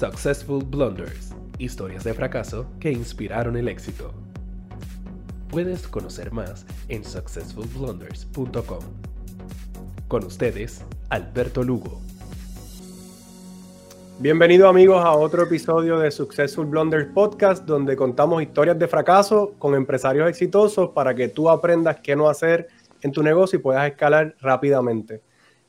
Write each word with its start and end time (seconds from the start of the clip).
Successful 0.00 0.64
Blunders, 0.64 1.34
historias 1.58 2.04
de 2.04 2.14
fracaso 2.14 2.64
que 2.80 2.90
inspiraron 2.90 3.54
el 3.58 3.68
éxito. 3.68 4.14
Puedes 5.50 5.86
conocer 5.86 6.32
más 6.32 6.64
en 6.88 7.04
successfulblunders.com. 7.04 8.78
Con 10.08 10.24
ustedes, 10.24 10.86
Alberto 11.10 11.62
Lugo. 11.62 12.00
Bienvenidos 14.20 14.70
amigos 14.70 15.04
a 15.04 15.12
otro 15.12 15.42
episodio 15.42 15.98
de 15.98 16.10
Successful 16.10 16.64
Blunders 16.64 17.12
Podcast, 17.12 17.66
donde 17.66 17.94
contamos 17.94 18.40
historias 18.40 18.78
de 18.78 18.88
fracaso 18.88 19.52
con 19.58 19.74
empresarios 19.74 20.30
exitosos 20.30 20.88
para 20.94 21.14
que 21.14 21.28
tú 21.28 21.50
aprendas 21.50 22.00
qué 22.02 22.16
no 22.16 22.30
hacer 22.30 22.68
en 23.02 23.12
tu 23.12 23.22
negocio 23.22 23.58
y 23.58 23.62
puedas 23.62 23.86
escalar 23.86 24.34
rápidamente. 24.40 25.20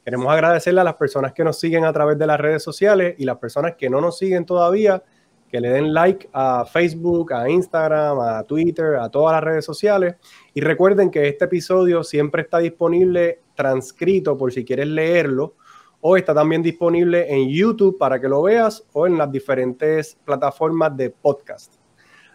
Queremos 0.03 0.27
agradecerle 0.31 0.81
a 0.81 0.83
las 0.83 0.95
personas 0.95 1.31
que 1.31 1.43
nos 1.43 1.59
siguen 1.59 1.85
a 1.85 1.93
través 1.93 2.17
de 2.17 2.25
las 2.25 2.39
redes 2.39 2.63
sociales 2.63 3.15
y 3.17 3.25
las 3.25 3.37
personas 3.37 3.75
que 3.77 3.89
no 3.89 4.01
nos 4.01 4.17
siguen 4.17 4.45
todavía, 4.45 5.03
que 5.47 5.61
le 5.61 5.69
den 5.69 5.93
like 5.93 6.27
a 6.33 6.65
Facebook, 6.65 7.33
a 7.33 7.47
Instagram, 7.47 8.19
a 8.19 8.43
Twitter, 8.43 8.95
a 8.95 9.09
todas 9.09 9.33
las 9.35 9.43
redes 9.43 9.65
sociales. 9.65 10.15
Y 10.53 10.61
recuerden 10.61 11.11
que 11.11 11.27
este 11.27 11.45
episodio 11.45 12.03
siempre 12.03 12.41
está 12.41 12.57
disponible 12.57 13.41
transcrito 13.53 14.37
por 14.37 14.51
si 14.51 14.65
quieres 14.65 14.87
leerlo 14.87 15.55
o 15.99 16.17
está 16.17 16.33
también 16.33 16.63
disponible 16.63 17.31
en 17.31 17.49
YouTube 17.49 17.97
para 17.99 18.19
que 18.19 18.27
lo 18.27 18.41
veas 18.41 18.83
o 18.93 19.05
en 19.05 19.19
las 19.19 19.31
diferentes 19.31 20.17
plataformas 20.25 20.97
de 20.97 21.11
podcast. 21.11 21.75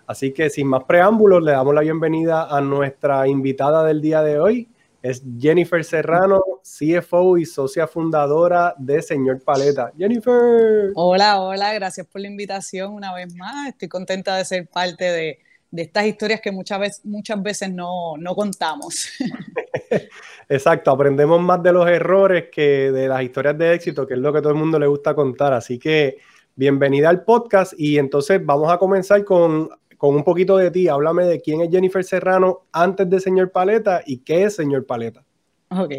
Así 0.06 0.33
que 0.33 0.51
sin 0.51 0.69
más 0.69 0.84
preámbulos, 0.84 1.42
le 1.42 1.51
damos 1.51 1.75
la 1.75 1.80
bienvenida 1.80 2.47
a 2.48 2.61
nuestra 2.61 3.27
invitada 3.27 3.84
del 3.84 4.01
día 4.01 4.23
de 4.23 4.39
hoy. 4.39 4.69
Es 5.09 5.23
Jennifer 5.38 5.84
Serrano, 5.84 6.42
CFO 6.62 7.38
y 7.38 7.47
socia 7.47 7.87
fundadora 7.87 8.74
de 8.77 9.01
Señor 9.01 9.41
Paleta. 9.41 9.92
Jennifer. 9.97 10.91
Hola, 10.97 11.41
hola, 11.41 11.73
gracias 11.74 12.09
por 12.09 12.20
la 12.20 12.27
invitación 12.27 12.92
una 12.92 13.14
vez 13.14 13.33
más. 13.37 13.69
Estoy 13.69 13.86
contenta 13.86 14.34
de 14.34 14.44
ser 14.44 14.66
parte 14.66 15.05
de, 15.05 15.39
de 15.70 15.83
estas 15.83 16.06
historias 16.06 16.41
que 16.41 16.50
muchas 16.50 16.81
veces, 16.81 17.05
muchas 17.05 17.41
veces 17.41 17.70
no, 17.70 18.16
no 18.19 18.34
contamos. 18.34 19.11
Exacto, 20.48 20.91
aprendemos 20.91 21.41
más 21.41 21.62
de 21.62 21.72
los 21.72 21.88
errores 21.88 22.47
que 22.50 22.91
de 22.91 23.06
las 23.06 23.22
historias 23.22 23.56
de 23.56 23.75
éxito, 23.75 24.09
que 24.09 24.14
es 24.14 24.20
lo 24.20 24.33
que 24.33 24.41
todo 24.41 24.50
el 24.50 24.59
mundo 24.59 24.77
le 24.77 24.88
gusta 24.88 25.14
contar. 25.14 25.53
Así 25.53 25.78
que 25.78 26.16
bienvenida 26.56 27.11
al 27.11 27.22
podcast 27.22 27.75
y 27.77 27.98
entonces 27.98 28.44
vamos 28.44 28.72
a 28.72 28.78
comenzar 28.78 29.22
con, 29.22 29.70
con 29.97 30.14
un 30.14 30.25
poquito 30.25 30.56
de 30.56 30.70
ti. 30.70 30.89
Háblame 30.89 31.25
de 31.25 31.41
quién 31.41 31.61
es 31.61 31.70
Jennifer 31.70 32.05
Serrano 32.05 32.66
antes 32.72 33.08
de 33.08 33.20
Señor 33.20 33.52
Paleta 33.52 34.03
y 34.05 34.19
qué 34.19 34.44
es 34.44 34.56
Señor 34.56 34.86
Paleta. 34.86 35.25
Ok, 35.69 35.92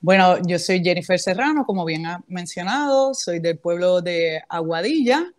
bueno, 0.00 0.36
yo 0.46 0.58
soy 0.58 0.82
Jennifer 0.82 1.18
Serrano, 1.18 1.64
como 1.64 1.86
bien 1.86 2.04
ha 2.04 2.22
mencionado, 2.28 3.14
soy 3.14 3.38
del 3.38 3.58
pueblo 3.58 4.02
de 4.02 4.42
Aguadilla. 4.50 5.32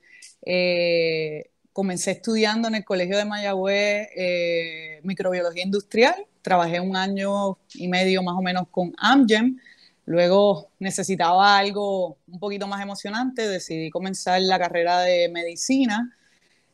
Eh, 0.43 1.51
comencé 1.71 2.11
estudiando 2.11 2.67
en 2.67 2.75
el 2.75 2.83
Colegio 2.83 3.17
de 3.17 3.25
Mayagüez 3.25 4.09
eh, 4.15 4.99
microbiología 5.03 5.63
industrial, 5.63 6.15
trabajé 6.41 6.79
un 6.79 6.95
año 6.95 7.59
y 7.75 7.87
medio 7.87 8.23
más 8.23 8.35
o 8.35 8.41
menos 8.41 8.67
con 8.71 8.91
Amgen, 8.97 9.61
luego 10.05 10.71
necesitaba 10.79 11.57
algo 11.57 12.17
un 12.27 12.39
poquito 12.39 12.67
más 12.67 12.81
emocionante, 12.81 13.47
decidí 13.47 13.91
comenzar 13.91 14.41
la 14.41 14.57
carrera 14.57 15.01
de 15.01 15.29
medicina, 15.29 16.17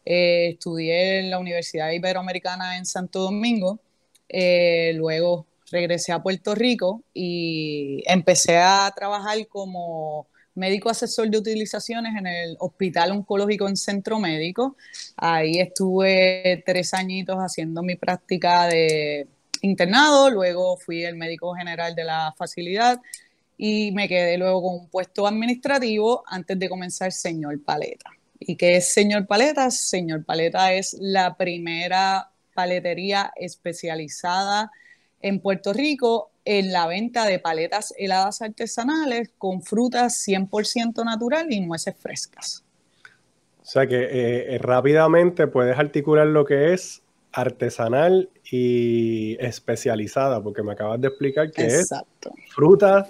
eh, 0.06 0.50
estudié 0.54 1.20
en 1.20 1.30
la 1.32 1.40
Universidad 1.40 1.92
Iberoamericana 1.92 2.78
en 2.78 2.86
Santo 2.86 3.22
Domingo, 3.22 3.80
eh, 4.30 4.94
luego 4.96 5.48
regresé 5.72 6.12
a 6.12 6.22
Puerto 6.22 6.54
Rico 6.56 7.04
y 7.14 8.04
empecé 8.06 8.58
a 8.58 8.92
trabajar 8.96 9.48
como 9.48 10.28
médico 10.54 10.90
asesor 10.90 11.30
de 11.30 11.38
utilizaciones 11.38 12.16
en 12.18 12.28
el 12.28 12.56
Hospital 12.60 13.12
Oncológico 13.12 13.68
en 13.68 13.76
Centro 13.76 14.20
Médico. 14.20 14.78
Ahí 15.18 15.60
estuve 15.60 16.64
tres 16.66 16.94
añitos 16.94 17.38
haciendo 17.38 17.84
mi 17.84 17.96
práctica 17.96 18.68
de 18.68 19.28
internado, 19.62 20.30
luego 20.30 20.78
fui 20.78 21.04
el 21.04 21.16
médico 21.16 21.54
general 21.56 21.96
de 21.96 22.04
la 22.04 22.34
facilidad 22.38 23.02
y 23.58 23.92
me 23.92 24.08
quedé 24.08 24.38
luego 24.38 24.62
con 24.62 24.80
un 24.82 24.90
puesto 24.90 25.28
administrativo 25.28 26.24
antes 26.28 26.58
de 26.60 26.70
comenzar 26.70 27.12
Señor 27.12 27.62
Paleta. 27.64 28.15
¿Y 28.40 28.56
qué 28.58 28.78
es 28.78 28.94
Señor 28.94 29.28
Paleta? 29.28 29.72
Señor 29.72 30.26
Paleta 30.26 30.74
es 30.74 30.96
la 31.00 31.36
primera 31.36 32.32
paletería 32.54 33.32
especializada 33.36 34.72
en 35.22 35.40
Puerto 35.40 35.74
Rico 35.74 36.32
en 36.46 36.72
la 36.72 36.86
venta 36.88 37.26
de 37.26 37.40
paletas 37.40 37.94
heladas 37.98 38.42
artesanales 38.42 39.32
con 39.38 39.64
frutas 39.64 40.26
100% 40.28 41.04
natural 41.04 41.52
y 41.52 41.60
nueces 41.62 41.96
frescas. 41.98 42.64
O 43.62 43.66
sea 43.66 43.88
que 43.88 43.96
eh, 44.04 44.56
eh, 44.56 44.58
rápidamente 44.60 45.48
puedes 45.48 45.78
articular 45.78 46.28
lo 46.28 46.46
que 46.46 46.74
es 46.74 47.02
artesanal 47.32 48.30
y 48.50 49.36
especializada, 49.40 50.42
porque 50.42 50.62
me 50.62 50.74
acabas 50.74 51.02
de 51.02 51.08
explicar 51.08 51.52
que 51.52 51.66
Exacto. 51.66 52.32
es 52.38 52.54
frutas 52.54 53.10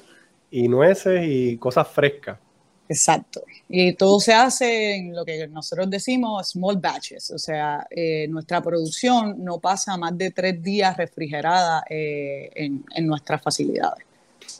y 0.49 0.69
nueces 0.69 1.25
y 1.27 1.57
cosas 1.57 1.87
frescas. 1.89 2.39
Exacto. 2.87 3.43
Y 3.67 3.93
todo 3.93 4.19
se 4.19 4.33
hace 4.33 4.95
en 4.95 5.15
lo 5.15 5.25
que 5.25 5.47
nosotros 5.47 5.89
decimos 5.89 6.49
small 6.49 6.77
batches, 6.77 7.31
o 7.31 7.39
sea, 7.39 7.87
eh, 7.89 8.27
nuestra 8.29 8.61
producción 8.61 9.43
no 9.43 9.59
pasa 9.59 9.97
más 9.97 10.15
de 10.17 10.31
tres 10.31 10.61
días 10.61 10.95
refrigerada 10.95 11.83
eh, 11.89 12.49
en, 12.53 12.83
en, 12.93 13.07
nuestras 13.07 13.41
facilidades. 13.41 14.05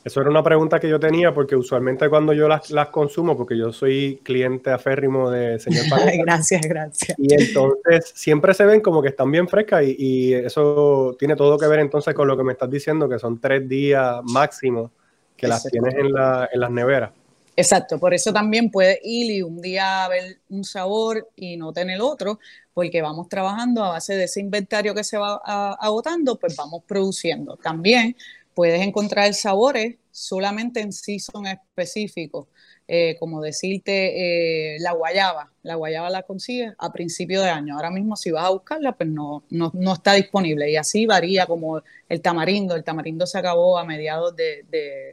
Eso 0.04 0.20
era 0.20 0.30
una 0.30 0.42
pregunta 0.42 0.80
que 0.80 0.88
yo 0.88 0.98
tenía 0.98 1.32
porque 1.32 1.54
usualmente 1.54 2.08
cuando 2.08 2.32
yo 2.32 2.48
las, 2.48 2.70
las 2.70 2.88
consumo, 2.88 3.36
porque 3.36 3.56
yo 3.56 3.72
soy 3.72 4.20
cliente 4.24 4.70
aférrimo 4.70 5.30
de 5.30 5.58
señor 5.60 5.84
Paleta, 5.90 6.22
Gracias, 6.24 6.62
gracias. 6.62 7.18
Y 7.18 7.32
entonces 7.34 8.12
siempre 8.14 8.54
se 8.54 8.64
ven 8.64 8.80
como 8.80 9.02
que 9.02 9.08
están 9.08 9.30
bien 9.30 9.48
frescas 9.48 9.84
y, 9.84 9.96
y, 9.98 10.34
eso 10.34 11.16
tiene 11.18 11.36
todo 11.36 11.58
que 11.58 11.68
ver 11.68 11.80
entonces 11.80 12.14
con 12.14 12.26
lo 12.26 12.36
que 12.36 12.42
me 12.42 12.52
estás 12.52 12.70
diciendo, 12.70 13.08
que 13.08 13.18
son 13.18 13.40
tres 13.40 13.68
días 13.68 14.20
máximo 14.24 14.90
que 15.36 15.46
las 15.46 15.64
tienes 15.64 15.94
en, 15.94 16.12
la, 16.12 16.48
en 16.52 16.60
las 16.60 16.70
neveras. 16.70 17.10
Exacto, 17.58 17.98
por 17.98 18.12
eso 18.12 18.32
también 18.34 18.70
puede 18.70 19.00
ir 19.02 19.30
y 19.30 19.40
un 19.42 19.62
día 19.62 20.06
ver 20.08 20.40
un 20.50 20.62
sabor 20.62 21.30
y 21.36 21.56
no 21.56 21.72
tener 21.72 22.02
otro, 22.02 22.38
porque 22.74 23.00
vamos 23.00 23.28
trabajando 23.30 23.82
a 23.82 23.90
base 23.92 24.14
de 24.14 24.24
ese 24.24 24.40
inventario 24.40 24.94
que 24.94 25.02
se 25.04 25.16
va 25.16 25.36
agotando, 25.80 26.38
pues 26.38 26.54
vamos 26.54 26.82
produciendo. 26.86 27.56
También 27.56 28.14
puedes 28.54 28.82
encontrar 28.82 29.32
sabores 29.32 29.96
solamente 30.16 30.80
en 30.80 30.92
season 30.92 31.46
específico. 31.46 32.48
Eh, 32.88 33.16
como 33.18 33.42
decirte, 33.42 34.74
eh, 34.74 34.78
la 34.80 34.92
guayaba. 34.92 35.52
La 35.62 35.74
guayaba 35.74 36.08
la 36.08 36.22
consigues 36.22 36.72
a 36.78 36.90
principio 36.90 37.42
de 37.42 37.50
año. 37.50 37.74
Ahora 37.74 37.90
mismo 37.90 38.16
si 38.16 38.30
vas 38.30 38.46
a 38.46 38.50
buscarla, 38.50 38.92
pues 38.92 39.10
no, 39.10 39.44
no, 39.50 39.70
no, 39.74 39.92
está 39.92 40.14
disponible. 40.14 40.70
Y 40.70 40.76
así 40.76 41.04
varía 41.04 41.46
como 41.46 41.82
el 42.08 42.22
tamarindo. 42.22 42.74
El 42.74 42.84
tamarindo 42.84 43.26
se 43.26 43.38
acabó 43.38 43.76
a 43.76 43.84
mediados 43.84 44.34
de, 44.36 44.64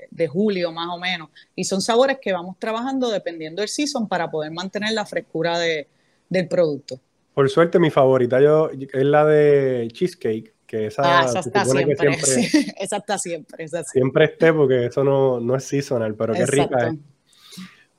de, 0.10 0.28
julio 0.28 0.72
más 0.72 0.88
o 0.90 1.00
menos. 1.00 1.30
Y 1.56 1.66
son 1.66 1.82
sabores 1.82 2.20
que 2.22 2.32
vamos 2.32 2.58
trabajando 2.58 3.10
dependiendo 3.10 3.62
del 3.62 3.70
season 3.70 4.08
para 4.08 4.32
poder 4.32 4.52
mantener 4.52 4.94
la 4.94 5.06
frescura 5.06 5.60
de, 5.60 5.88
del 6.30 6.48
producto. 6.48 7.00
Por 7.34 7.50
suerte 7.50 7.80
mi 7.80 7.90
favorita 7.90 8.40
yo, 8.40 8.70
es 8.70 9.04
la 9.04 9.26
de 9.26 9.90
cheesecake. 9.92 10.53
Que 10.74 10.88
esa, 10.88 11.20
ah, 11.20 11.26
esa 11.26 11.42
está 11.42 11.66
siempre, 11.66 11.96
siempre, 11.96 12.74
esa 12.80 12.98
está 12.98 13.20
siempre, 13.20 13.64
esa 13.64 13.84
siempre 13.84 14.26
esté 14.26 14.52
porque 14.52 14.88
eso 14.88 15.04
no, 15.04 15.40
no 15.40 15.56
es 15.56 15.66
seasonal, 15.66 16.16
pero 16.16 16.34
qué 16.34 16.48
rica 16.48 16.88
es. 16.88 16.96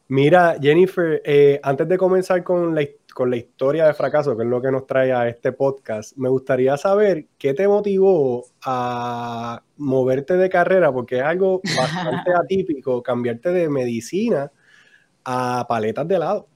Mira, 0.09 0.57
Jennifer, 0.61 1.23
eh, 1.25 1.61
antes 1.63 1.87
de 1.87 1.97
comenzar 1.97 2.43
con 2.43 2.75
la, 2.75 2.85
con 3.15 3.31
la 3.31 3.37
historia 3.37 3.87
de 3.87 3.95
fracaso, 3.95 4.37
que 4.37 4.43
es 4.43 4.49
lo 4.49 4.61
que 4.61 4.73
nos 4.73 4.89
trae 4.89 5.13
a 5.13 5.29
este 5.29 5.53
podcast, 5.53 6.17
me 6.17 6.29
gustaría 6.29 6.77
saber 6.77 7.27
qué 7.39 7.55
te 7.55 7.69
motivó 7.69 8.45
a 8.65 9.63
moverte 9.77 10.37
de 10.37 10.49
carrera, 10.49 10.93
porque 10.93 11.19
es 11.19 11.23
algo 11.23 11.61
bastante 11.77 12.33
atípico, 12.35 13.05
cambiarte 13.05 13.51
de 13.51 13.69
medicina 13.69 14.51
a 15.25 15.65
paletas 15.69 16.09
de 16.09 16.17
helado. 16.17 16.49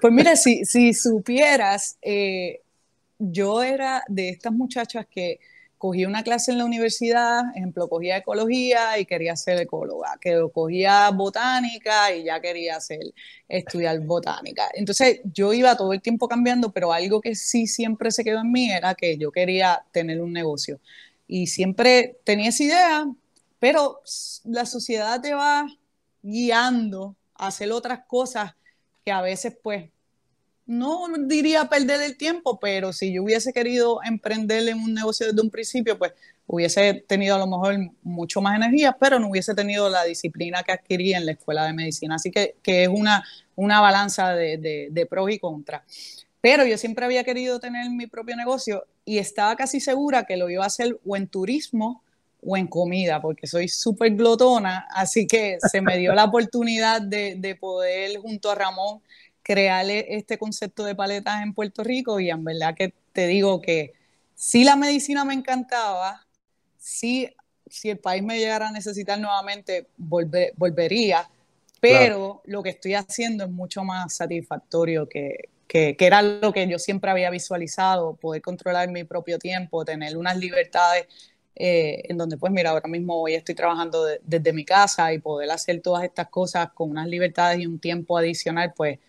Pues 0.00 0.12
mira, 0.12 0.36
si, 0.36 0.64
si 0.64 0.94
supieras, 0.94 1.98
eh, 2.00 2.60
yo 3.20 3.62
era 3.62 4.02
de 4.08 4.30
estas 4.30 4.52
muchachas 4.52 5.06
que 5.08 5.38
cogía 5.78 6.08
una 6.08 6.22
clase 6.22 6.52
en 6.52 6.58
la 6.58 6.66
universidad, 6.66 7.56
ejemplo, 7.56 7.88
cogía 7.88 8.18
ecología 8.18 8.98
y 8.98 9.06
quería 9.06 9.34
ser 9.36 9.58
ecóloga, 9.62 10.18
que 10.20 10.38
cogía 10.52 11.10
botánica 11.10 12.14
y 12.14 12.24
ya 12.24 12.38
quería 12.40 12.76
hacer, 12.76 13.00
estudiar 13.48 13.98
botánica. 14.00 14.68
Entonces 14.74 15.20
yo 15.24 15.54
iba 15.54 15.76
todo 15.76 15.94
el 15.94 16.02
tiempo 16.02 16.28
cambiando, 16.28 16.70
pero 16.70 16.92
algo 16.92 17.22
que 17.22 17.34
sí 17.34 17.66
siempre 17.66 18.10
se 18.10 18.24
quedó 18.24 18.40
en 18.40 18.52
mí 18.52 18.70
era 18.70 18.94
que 18.94 19.16
yo 19.16 19.32
quería 19.32 19.82
tener 19.90 20.20
un 20.20 20.34
negocio. 20.34 20.80
Y 21.26 21.46
siempre 21.46 22.18
tenía 22.24 22.50
esa 22.50 22.64
idea, 22.64 23.06
pero 23.58 24.02
la 24.44 24.66
sociedad 24.66 25.20
te 25.22 25.32
va 25.32 25.66
guiando 26.22 27.16
a 27.34 27.46
hacer 27.46 27.72
otras 27.72 28.00
cosas 28.06 28.52
que 29.02 29.12
a 29.12 29.22
veces 29.22 29.56
pues 29.62 29.88
no 30.70 31.08
diría 31.18 31.68
perder 31.68 32.00
el 32.00 32.16
tiempo, 32.16 32.60
pero 32.60 32.92
si 32.92 33.12
yo 33.12 33.24
hubiese 33.24 33.52
querido 33.52 33.98
emprender 34.04 34.68
en 34.68 34.78
un 34.78 34.94
negocio 34.94 35.26
desde 35.26 35.40
un 35.42 35.50
principio, 35.50 35.98
pues 35.98 36.12
hubiese 36.46 37.04
tenido 37.08 37.34
a 37.34 37.38
lo 37.40 37.48
mejor 37.48 37.76
mucho 38.04 38.40
más 38.40 38.54
energía, 38.54 38.96
pero 38.98 39.18
no 39.18 39.28
hubiese 39.30 39.52
tenido 39.52 39.90
la 39.90 40.04
disciplina 40.04 40.62
que 40.62 40.70
adquirí 40.70 41.12
en 41.12 41.26
la 41.26 41.32
escuela 41.32 41.64
de 41.64 41.72
medicina. 41.72 42.14
Así 42.14 42.30
que, 42.30 42.54
que 42.62 42.84
es 42.84 42.88
una, 42.88 43.24
una 43.56 43.80
balanza 43.80 44.32
de, 44.32 44.58
de, 44.58 44.88
de 44.92 45.06
pros 45.06 45.32
y 45.32 45.40
contras. 45.40 45.82
Pero 46.40 46.64
yo 46.64 46.78
siempre 46.78 47.04
había 47.04 47.24
querido 47.24 47.58
tener 47.58 47.90
mi 47.90 48.06
propio 48.06 48.36
negocio 48.36 48.86
y 49.04 49.18
estaba 49.18 49.56
casi 49.56 49.80
segura 49.80 50.22
que 50.22 50.36
lo 50.36 50.48
iba 50.50 50.62
a 50.62 50.68
hacer 50.68 51.00
o 51.04 51.16
en 51.16 51.26
turismo 51.26 52.04
o 52.46 52.56
en 52.56 52.68
comida, 52.68 53.20
porque 53.20 53.48
soy 53.48 53.66
súper 53.66 54.14
glotona, 54.14 54.86
así 54.94 55.26
que 55.26 55.58
se 55.60 55.80
me 55.80 55.98
dio 55.98 56.14
la 56.14 56.24
oportunidad 56.26 57.02
de, 57.02 57.34
de 57.36 57.56
poder 57.56 58.18
junto 58.18 58.50
a 58.50 58.54
Ramón 58.54 59.00
crearle 59.50 60.06
este 60.10 60.38
concepto 60.38 60.84
de 60.84 60.94
paletas 60.94 61.42
en 61.42 61.52
Puerto 61.52 61.82
Rico 61.82 62.20
y 62.20 62.30
en 62.30 62.44
verdad 62.44 62.72
que 62.72 62.94
te 63.12 63.26
digo 63.26 63.60
que 63.60 63.94
si 64.36 64.62
la 64.62 64.76
medicina 64.76 65.24
me 65.24 65.34
encantaba, 65.34 66.24
si, 66.78 67.28
si 67.66 67.90
el 67.90 67.98
país 67.98 68.22
me 68.22 68.38
llegara 68.38 68.68
a 68.68 68.70
necesitar 68.70 69.18
nuevamente, 69.18 69.88
volvería, 69.96 71.28
pero 71.80 72.42
lo 72.44 72.62
que 72.62 72.70
estoy 72.70 72.94
haciendo 72.94 73.42
es 73.42 73.50
mucho 73.50 73.82
más 73.82 74.14
satisfactorio 74.14 75.08
que, 75.08 75.48
que, 75.66 75.96
que, 75.96 76.06
era 76.06 76.22
lo 76.22 76.52
que 76.52 76.68
yo 76.68 76.78
siempre 76.78 77.10
había 77.10 77.28
visualizado, 77.28 78.14
poder 78.14 78.42
controlar 78.42 78.88
mi 78.88 79.02
propio 79.02 79.36
tiempo, 79.40 79.84
tener 79.84 80.16
unas 80.16 80.36
libertades 80.36 81.08
eh, 81.56 82.04
en 82.08 82.16
donde 82.16 82.36
pues 82.36 82.52
mira, 82.52 82.70
ahora 82.70 82.88
mismo 82.88 83.20
hoy 83.20 83.34
estoy 83.34 83.56
trabajando 83.56 84.06
desde 84.22 84.52
mi 84.52 84.64
casa 84.64 85.12
y 85.12 85.18
poder 85.18 85.50
hacer 85.50 85.80
todas 85.80 86.04
estas 86.04 86.28
cosas 86.28 86.70
con 86.72 86.88
unas 86.88 87.08
libertades 87.08 87.58
y 87.58 87.66
un 87.66 87.80
tiempo 87.80 88.16
adicional, 88.16 88.72
pues 88.76 89.00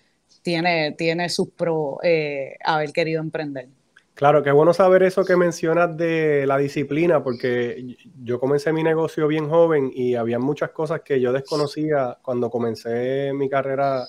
tiene, 0.42 0.94
tiene 0.98 1.30
sus 1.30 1.50
pros 1.50 1.98
eh, 2.04 2.58
haber 2.64 2.92
querido 2.92 3.22
emprender. 3.22 3.70
Claro, 4.14 4.44
qué 4.44 4.52
bueno 4.52 4.74
saber 4.74 5.04
eso 5.04 5.26
que 5.26 5.36
mencionas 5.36 5.98
de 5.98 6.46
la 6.46 6.58
disciplina, 6.58 7.24
porque 7.24 7.98
yo 8.22 8.40
comencé 8.40 8.72
mi 8.72 8.84
negocio 8.84 9.28
bien 9.28 9.50
joven 9.50 9.92
y 9.94 10.16
había 10.16 10.38
muchas 10.38 10.72
cosas 10.72 11.02
que 11.02 11.20
yo 11.20 11.32
desconocía 11.34 12.20
cuando 12.22 12.50
comencé 12.50 13.32
mi 13.34 13.50
carrera 13.50 14.06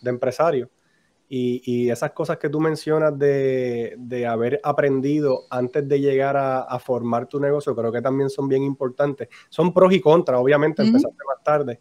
de 0.00 0.10
empresario. 0.10 0.70
Y, 1.34 1.88
esas 1.88 2.10
cosas 2.10 2.36
que 2.36 2.50
tú 2.50 2.60
mencionas 2.60 3.18
de, 3.18 4.26
haber 4.28 4.60
aprendido 4.62 5.44
antes 5.48 5.88
de 5.88 6.00
llegar 6.00 6.36
a, 6.36 6.78
formar 6.78 7.26
tu 7.26 7.40
negocio, 7.40 7.74
creo 7.74 7.90
que 7.90 8.02
también 8.02 8.28
son 8.28 8.48
bien 8.48 8.62
importantes. 8.62 9.28
Son 9.48 9.72
pros 9.72 9.94
y 9.94 10.00
contras, 10.00 10.40
obviamente, 10.40 10.82
empezaste 10.82 11.24
más 11.26 11.42
tarde, 11.42 11.80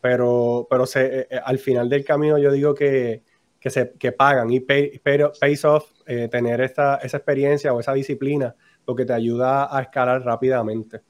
pero, 0.00 0.68
pero 0.70 0.86
se, 0.86 1.20
eh, 1.20 1.40
al 1.44 1.58
final 1.58 1.88
del 1.88 2.04
camino 2.04 2.38
yo 2.38 2.52
digo 2.52 2.74
que, 2.74 3.22
que, 3.62 3.70
se, 3.70 3.92
que 3.92 4.10
pagan 4.10 4.50
y 4.50 4.58
pay, 4.58 5.00
pays 5.40 5.64
off 5.64 5.88
eh, 6.04 6.28
tener 6.28 6.60
esta, 6.60 6.96
esa 6.96 7.16
experiencia 7.16 7.72
o 7.72 7.78
esa 7.78 7.94
disciplina, 7.94 8.54
porque 8.84 9.04
te 9.04 9.12
ayuda 9.12 9.74
a 9.74 9.82
escalar 9.82 10.22
rápidamente. 10.22 11.00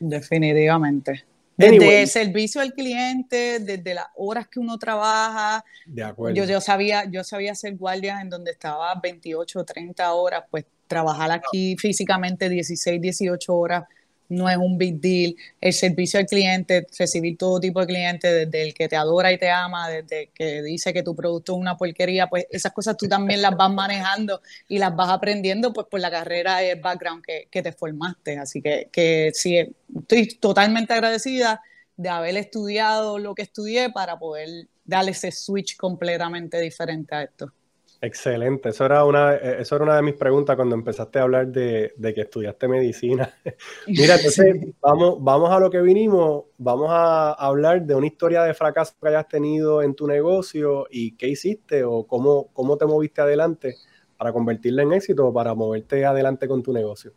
Definitivamente. 0.00 1.24
Desde 1.56 2.02
el 2.02 2.08
servicio 2.08 2.60
al 2.60 2.72
cliente, 2.72 3.60
desde 3.60 3.94
las 3.94 4.06
horas 4.16 4.48
que 4.48 4.58
uno 4.58 4.78
trabaja. 4.78 5.62
De 5.86 6.02
acuerdo. 6.02 6.34
Yo, 6.34 6.44
yo, 6.44 6.60
sabía, 6.60 7.04
yo 7.04 7.22
sabía 7.22 7.52
hacer 7.52 7.76
guardias 7.76 8.20
en 8.22 8.30
donde 8.30 8.50
estaba 8.50 8.92
28 9.00 9.60
o 9.60 9.64
30 9.64 10.12
horas, 10.12 10.44
pues 10.50 10.64
trabajar 10.86 11.30
aquí 11.30 11.76
físicamente 11.76 12.48
16, 12.48 13.00
18 13.00 13.54
horas 13.54 13.84
no 14.30 14.48
es 14.48 14.56
un 14.56 14.78
big 14.78 15.00
deal. 15.00 15.36
El 15.60 15.72
servicio 15.74 16.18
al 16.18 16.26
cliente, 16.26 16.86
recibir 16.98 17.36
todo 17.36 17.60
tipo 17.60 17.80
de 17.80 17.86
clientes, 17.86 18.32
desde 18.32 18.62
el 18.62 18.72
que 18.72 18.88
te 18.88 18.96
adora 18.96 19.32
y 19.32 19.38
te 19.38 19.50
ama, 19.50 19.90
desde 19.90 20.30
que 20.34 20.62
dice 20.62 20.92
que 20.94 21.02
tu 21.02 21.14
producto 21.14 21.52
es 21.52 21.58
una 21.58 21.76
porquería, 21.76 22.28
pues 22.28 22.46
esas 22.50 22.72
cosas 22.72 22.96
tú 22.96 23.08
también 23.08 23.42
las 23.42 23.56
vas 23.56 23.70
manejando 23.70 24.40
y 24.68 24.78
las 24.78 24.94
vas 24.96 25.10
aprendiendo 25.10 25.72
pues 25.72 25.86
por 25.90 26.00
la 26.00 26.10
carrera 26.10 26.64
y 26.64 26.68
el 26.70 26.80
background 26.80 27.22
que, 27.24 27.48
que 27.50 27.62
te 27.62 27.72
formaste. 27.72 28.38
Así 28.38 28.62
que, 28.62 28.88
que 28.90 29.32
sí, 29.34 29.58
estoy 29.94 30.26
totalmente 30.36 30.94
agradecida 30.94 31.60
de 31.96 32.08
haber 32.08 32.36
estudiado 32.36 33.18
lo 33.18 33.34
que 33.34 33.42
estudié 33.42 33.90
para 33.90 34.18
poder 34.18 34.68
darle 34.84 35.10
ese 35.10 35.32
switch 35.32 35.76
completamente 35.76 36.60
diferente 36.60 37.14
a 37.14 37.22
esto. 37.24 37.52
Excelente, 38.02 38.70
eso 38.70 38.86
era 38.86 39.04
una, 39.04 39.34
eh, 39.34 39.56
eso 39.60 39.76
era 39.76 39.84
una 39.84 39.96
de 39.96 40.02
mis 40.02 40.14
preguntas 40.14 40.56
cuando 40.56 40.74
empezaste 40.74 41.18
a 41.18 41.22
hablar 41.22 41.48
de, 41.48 41.92
que 42.14 42.20
estudiaste 42.22 42.66
medicina. 42.66 43.30
Mira, 43.86 44.14
entonces 44.16 44.74
vamos, 44.80 45.18
vamos 45.20 45.50
a 45.50 45.60
lo 45.60 45.70
que 45.70 45.82
vinimos, 45.82 46.44
vamos 46.56 46.88
a 46.90 47.32
hablar 47.32 47.82
de 47.82 47.94
una 47.94 48.06
historia 48.06 48.42
de 48.44 48.54
fracaso 48.54 48.94
que 48.98 49.08
hayas 49.08 49.28
tenido 49.28 49.82
en 49.82 49.94
tu 49.94 50.06
negocio 50.06 50.86
y 50.90 51.14
qué 51.16 51.28
hiciste 51.28 51.84
o 51.84 52.06
cómo, 52.06 52.48
cómo 52.54 52.78
te 52.78 52.86
moviste 52.86 53.20
adelante 53.20 53.74
para 54.16 54.32
convertirla 54.32 54.82
en 54.82 54.94
éxito 54.94 55.26
o 55.26 55.32
para 55.34 55.54
moverte 55.54 56.06
adelante 56.06 56.48
con 56.48 56.62
tu 56.62 56.72
negocio. 56.72 57.12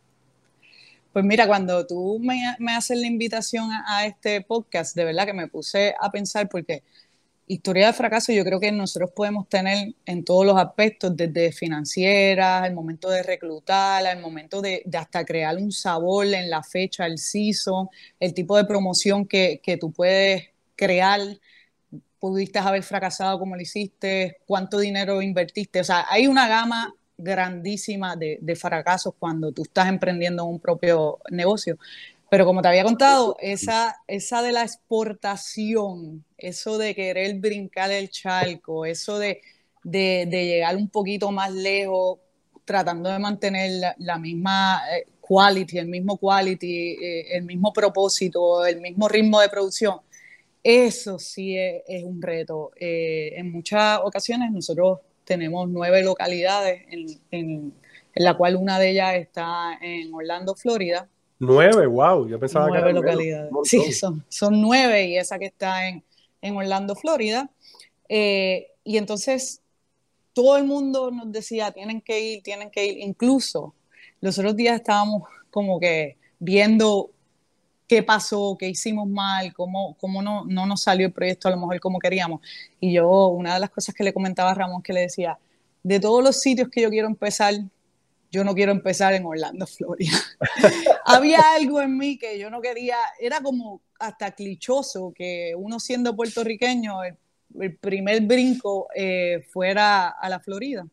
Pues 1.14 1.24
mira, 1.24 1.46
cuando 1.46 1.86
tú 1.86 2.18
me, 2.20 2.56
me 2.58 2.72
haces 2.72 2.98
la 2.98 3.06
invitación 3.06 3.70
a, 3.70 3.84
a 3.86 4.06
este 4.06 4.42
podcast, 4.42 4.94
de 4.96 5.04
verdad 5.06 5.24
que 5.24 5.32
me 5.32 5.48
puse 5.48 5.94
a 5.98 6.10
pensar 6.10 6.48
porque 6.50 6.82
historia 7.46 7.88
de 7.88 7.92
fracaso 7.92 8.32
yo 8.32 8.44
creo 8.44 8.58
que 8.60 8.72
nosotros 8.72 9.10
podemos 9.14 9.48
tener 9.48 9.94
en 10.06 10.24
todos 10.24 10.46
los 10.46 10.56
aspectos, 10.56 11.16
desde 11.16 11.52
financiera, 11.52 12.66
el 12.66 12.74
momento 12.74 13.10
de 13.10 13.22
reclutar, 13.22 14.04
el 14.06 14.20
momento 14.20 14.62
de, 14.62 14.82
hasta 14.96 15.24
crear 15.24 15.56
un 15.56 15.72
sabor 15.72 16.26
en 16.26 16.48
la 16.48 16.62
fecha, 16.62 17.06
el 17.06 17.18
season, 17.18 17.88
el 18.18 18.34
tipo 18.34 18.56
de 18.56 18.64
promoción 18.64 19.26
que, 19.26 19.60
tú 19.80 19.92
puedes 19.92 20.44
crear, 20.76 21.20
pudiste 22.18 22.58
haber 22.58 22.82
fracasado 22.82 23.38
como 23.38 23.56
lo 23.56 23.62
hiciste, 23.62 24.38
cuánto 24.46 24.78
dinero 24.78 25.20
invertiste, 25.20 25.80
o 25.80 25.84
sea, 25.84 26.06
hay 26.08 26.26
una 26.26 26.48
gama 26.48 26.94
grandísima 27.16 28.16
de, 28.16 28.38
de 28.40 28.56
fracasos 28.56 29.14
cuando 29.18 29.52
tú 29.52 29.62
estás 29.62 29.88
emprendiendo 29.88 30.44
un 30.44 30.58
propio 30.58 31.18
negocio. 31.30 31.78
Pero 32.34 32.46
como 32.46 32.62
te 32.62 32.66
había 32.66 32.82
contado, 32.82 33.36
esa, 33.38 33.94
esa 34.08 34.42
de 34.42 34.50
la 34.50 34.62
exportación, 34.62 36.24
eso 36.36 36.78
de 36.78 36.92
querer 36.92 37.38
brincar 37.38 37.92
el 37.92 38.10
charco, 38.10 38.84
eso 38.84 39.20
de, 39.20 39.40
de, 39.84 40.26
llegar 40.26 40.74
un 40.74 40.88
poquito 40.88 41.30
más 41.30 41.52
lejos, 41.52 42.18
tratando 42.64 43.08
de 43.08 43.20
mantener 43.20 43.94
la, 43.98 44.18
misma 44.18 44.82
eh, 44.92 45.06
quality, 45.20 45.78
el 45.78 45.86
mismo 45.86 46.16
quality, 46.16 46.96
eh, 47.00 47.36
el 47.36 47.44
mismo 47.44 47.72
propósito, 47.72 48.66
el 48.66 48.80
mismo 48.80 49.06
ritmo 49.06 49.38
de 49.40 49.48
producción, 49.48 50.00
eso 50.60 51.20
sí 51.20 51.56
es, 51.56 52.02
un 52.02 52.20
reto. 52.20 52.72
Eh, 52.80 53.34
en 53.36 53.52
muchas 53.52 54.00
ocasiones 54.02 54.50
nosotros 54.50 54.98
tenemos 55.22 55.68
nueve 55.68 56.02
localidades, 56.02 56.82
en, 56.90 57.06
en, 57.30 57.74
en 58.12 58.24
la 58.24 58.34
cual 58.36 58.56
una 58.56 58.80
de 58.80 58.90
ellas 58.90 59.14
está 59.14 59.78
en 59.80 60.12
Orlando, 60.12 60.56
Florida 60.56 61.08
Nueve, 61.38 61.86
wow, 61.86 62.28
yo 62.28 62.38
pensaba 62.38 62.68
nueve 62.68 62.92
localidades. 62.92 63.50
Sí, 63.64 63.92
son, 63.92 64.24
son 64.28 64.60
nueve 64.60 65.06
y 65.08 65.16
esa 65.16 65.38
que 65.38 65.46
está 65.46 65.88
en, 65.88 66.02
en 66.40 66.56
Orlando, 66.56 66.94
Florida. 66.94 67.50
Eh, 68.08 68.68
y 68.84 68.98
entonces 68.98 69.60
todo 70.32 70.56
el 70.56 70.64
mundo 70.64 71.10
nos 71.10 71.32
decía, 71.32 71.72
tienen 71.72 72.00
que 72.00 72.20
ir, 72.20 72.42
tienen 72.42 72.70
que 72.70 72.86
ir. 72.86 72.98
Incluso 72.98 73.74
los 74.20 74.38
otros 74.38 74.56
días 74.56 74.76
estábamos 74.76 75.22
como 75.50 75.80
que 75.80 76.16
viendo 76.38 77.10
qué 77.86 78.02
pasó, 78.02 78.56
qué 78.58 78.68
hicimos 78.68 79.08
mal, 79.08 79.52
cómo, 79.52 79.96
cómo 80.00 80.22
no, 80.22 80.44
no 80.44 80.66
nos 80.66 80.82
salió 80.82 81.06
el 81.06 81.12
proyecto 81.12 81.48
a 81.48 81.50
lo 81.50 81.58
mejor 81.58 81.80
como 81.80 81.98
queríamos. 81.98 82.40
Y 82.80 82.92
yo, 82.94 83.26
una 83.28 83.54
de 83.54 83.60
las 83.60 83.70
cosas 83.70 83.94
que 83.94 84.04
le 84.04 84.12
comentaba 84.12 84.50
a 84.50 84.54
Ramón, 84.54 84.82
que 84.82 84.92
le 84.92 85.00
decía, 85.00 85.38
de 85.82 86.00
todos 86.00 86.24
los 86.24 86.40
sitios 86.40 86.68
que 86.68 86.80
yo 86.80 86.90
quiero 86.90 87.08
empezar, 87.08 87.54
yo 88.34 88.42
no 88.42 88.52
quiero 88.52 88.72
empezar 88.72 89.14
en 89.14 89.24
Orlando, 89.24 89.64
Florida. 89.78 90.18
Había 91.04 91.40
algo 91.54 91.80
en 91.80 91.96
mí 91.96 92.18
que 92.18 92.38
yo 92.38 92.50
no 92.50 92.60
quería, 92.60 92.96
era 93.20 93.40
como 93.40 93.80
hasta 94.00 94.32
clichoso 94.32 95.12
que 95.14 95.54
uno 95.56 95.78
siendo 95.78 96.16
puertorriqueño, 96.16 97.04
el, 97.04 97.16
primer 97.80 98.20
brinco 98.22 98.88
eh, 98.96 99.46
fuera 99.52 100.08
a 100.08 100.28
la 100.28 100.40
Florida. 100.40 100.84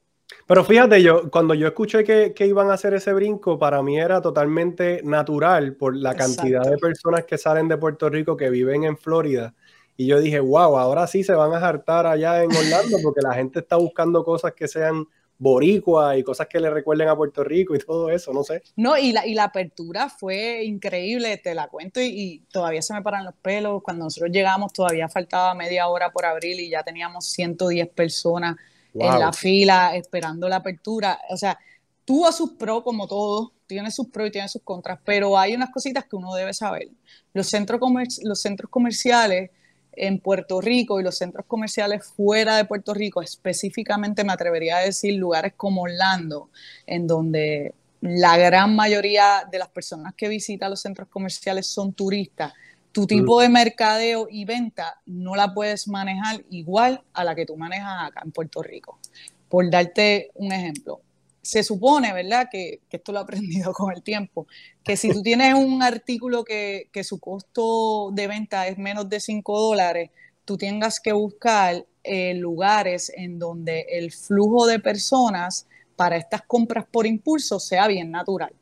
Pero 0.45 0.63
fíjate, 0.63 1.01
yo 1.01 1.31
cuando 1.31 1.55
yo 1.55 1.67
escuché 1.67 2.03
que, 2.03 2.45
iban 2.45 2.69
a 2.69 2.73
hacer 2.73 2.93
ese 2.93 3.11
brinco, 3.13 3.57
para 3.57 3.81
mí 3.81 3.99
era 3.99 4.21
totalmente 4.21 5.01
natural 5.03 5.75
por 5.75 5.95
la 5.95 6.15
cantidad 6.15 6.61
de 6.61 6.77
personas 6.77 7.25
que 7.25 7.39
salen 7.39 7.67
de 7.67 7.77
Puerto 7.77 8.09
Rico 8.09 8.37
que 8.37 8.51
viven 8.51 8.83
en 8.83 8.95
Florida. 8.95 9.55
Y 9.97 10.05
yo 10.05 10.19
dije, 10.19 10.39
wow, 10.39 10.77
ahora 10.77 11.07
sí 11.07 11.23
se 11.23 11.33
van 11.33 11.51
a 11.51 11.67
hartar 11.67 12.05
allá 12.05 12.43
en 12.43 12.55
Orlando 12.55 12.97
porque 13.01 13.21
la 13.21 13.33
gente 13.33 13.59
está 13.59 13.75
buscando 13.77 14.23
cosas 14.23 14.53
que 14.53 14.67
sean 14.67 15.05
boricua 15.41 16.15
y 16.15 16.23
cosas 16.23 16.47
que 16.47 16.59
le 16.59 16.69
recuerden 16.69 17.07
a 17.07 17.15
Puerto 17.15 17.43
Rico 17.43 17.75
y 17.75 17.79
todo 17.79 18.11
eso, 18.11 18.31
no 18.31 18.43
sé. 18.43 18.61
No, 18.75 18.95
y 18.95 19.11
la, 19.11 19.25
y 19.25 19.33
la 19.33 19.45
apertura 19.45 20.07
fue 20.07 20.63
increíble, 20.63 21.35
te 21.37 21.55
la 21.55 21.67
cuento 21.67 21.99
y, 21.99 22.45
todavía 22.51 22.83
se 22.83 22.93
me 22.93 23.01
paran 23.01 23.25
los 23.25 23.33
pelos. 23.41 23.81
Cuando 23.81 24.03
nosotros 24.03 24.31
llegamos 24.31 24.71
todavía 24.71 25.09
faltaba 25.09 25.55
media 25.55 25.87
hora 25.87 26.11
por 26.11 26.25
abril 26.25 26.59
y 26.59 26.69
ya 26.69 26.83
teníamos 26.83 27.25
110 27.29 27.89
personas 27.89 28.55
en 28.93 29.19
la 29.19 29.33
fila 29.33 29.95
esperando 29.95 30.47
la 30.47 30.57
apertura. 30.57 31.19
O 31.31 31.37
sea, 31.37 31.57
tuvo 32.05 32.31
sus 32.31 32.51
pros 32.51 32.83
como 32.83 33.07
todo, 33.07 33.53
tiene 33.65 33.89
sus 33.89 34.09
pros 34.09 34.27
y 34.27 34.31
tiene 34.31 34.47
sus 34.47 34.61
contras, 34.61 34.99
pero 35.03 35.39
hay 35.39 35.55
unas 35.55 35.71
cositas 35.71 36.05
que 36.05 36.17
uno 36.17 36.35
debe 36.35 36.53
saber. 36.53 36.87
Los 37.33 37.47
centros, 37.47 37.81
los 38.21 38.39
centros 38.39 38.69
comerciales 38.69 39.49
en 39.93 40.19
Puerto 40.19 40.61
Rico 40.61 40.99
y 40.99 41.03
los 41.03 41.17
centros 41.17 41.45
comerciales 41.45 42.05
fuera 42.05 42.57
de 42.57 42.65
Puerto 42.65 42.93
Rico, 42.93 43.21
específicamente 43.21 44.23
me 44.23 44.33
atrevería 44.33 44.77
a 44.77 44.81
decir 44.81 45.15
lugares 45.15 45.53
como 45.55 45.83
Orlando, 45.83 46.49
en 46.85 47.07
donde 47.07 47.73
la 48.01 48.37
gran 48.37 48.75
mayoría 48.75 49.47
de 49.51 49.59
las 49.59 49.69
personas 49.69 50.13
que 50.15 50.27
visitan 50.27 50.71
los 50.71 50.81
centros 50.81 51.07
comerciales 51.07 51.67
son 51.67 51.93
turistas, 51.93 52.53
tu 52.91 53.07
tipo 53.07 53.39
de 53.39 53.47
mercadeo 53.47 54.27
y 54.29 54.43
venta 54.43 54.99
no 55.05 55.35
la 55.35 55.53
puedes 55.53 55.87
manejar 55.87 56.43
igual 56.49 57.01
a 57.13 57.23
la 57.23 57.35
que 57.35 57.45
tú 57.45 57.55
manejas 57.55 58.09
acá 58.09 58.21
en 58.25 58.31
Puerto 58.31 58.61
Rico. 58.61 58.99
Por 59.47 59.69
darte 59.69 60.31
un 60.35 60.51
ejemplo, 60.51 61.01
se 61.41 61.63
supone, 61.63 62.13
¿verdad? 62.13 62.47
Que, 62.51 62.81
esto 62.89 63.11
lo 63.11 63.19
he 63.19 63.23
aprendido 63.23 63.73
con 63.73 63.93
el 63.93 64.03
tiempo, 64.03 64.47
que 64.83 64.97
si 64.97 65.11
tú 65.11 65.21
tienes 65.21 65.53
un 65.53 65.81
artículo 65.83 66.43
que, 66.43 66.89
su 67.03 67.19
costo 67.19 68.11
de 68.13 68.27
venta 68.27 68.67
es 68.67 68.77
menos 68.77 69.09
de 69.09 69.19
5 69.19 69.59
dólares, 69.59 70.11
tú 70.45 70.57
tengas 70.57 70.99
que 70.99 71.13
buscar 71.13 71.85
eh, 72.03 72.33
lugares 72.33 73.11
en 73.15 73.39
donde 73.39 73.85
el 73.89 74.11
flujo 74.11 74.65
de 74.65 74.79
personas 74.79 75.67
para 75.95 76.17
estas 76.17 76.41
compras 76.43 76.85
por 76.89 77.05
impulso 77.05 77.59
sea 77.59 77.87
bien 77.87 78.11
natural. 78.11 78.53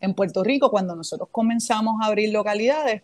En 0.00 0.14
Puerto 0.14 0.42
Rico, 0.42 0.70
cuando 0.70 0.96
nosotros 0.96 1.28
comenzamos 1.30 1.94
a 2.02 2.06
abrir 2.06 2.30
localidades, 2.32 3.02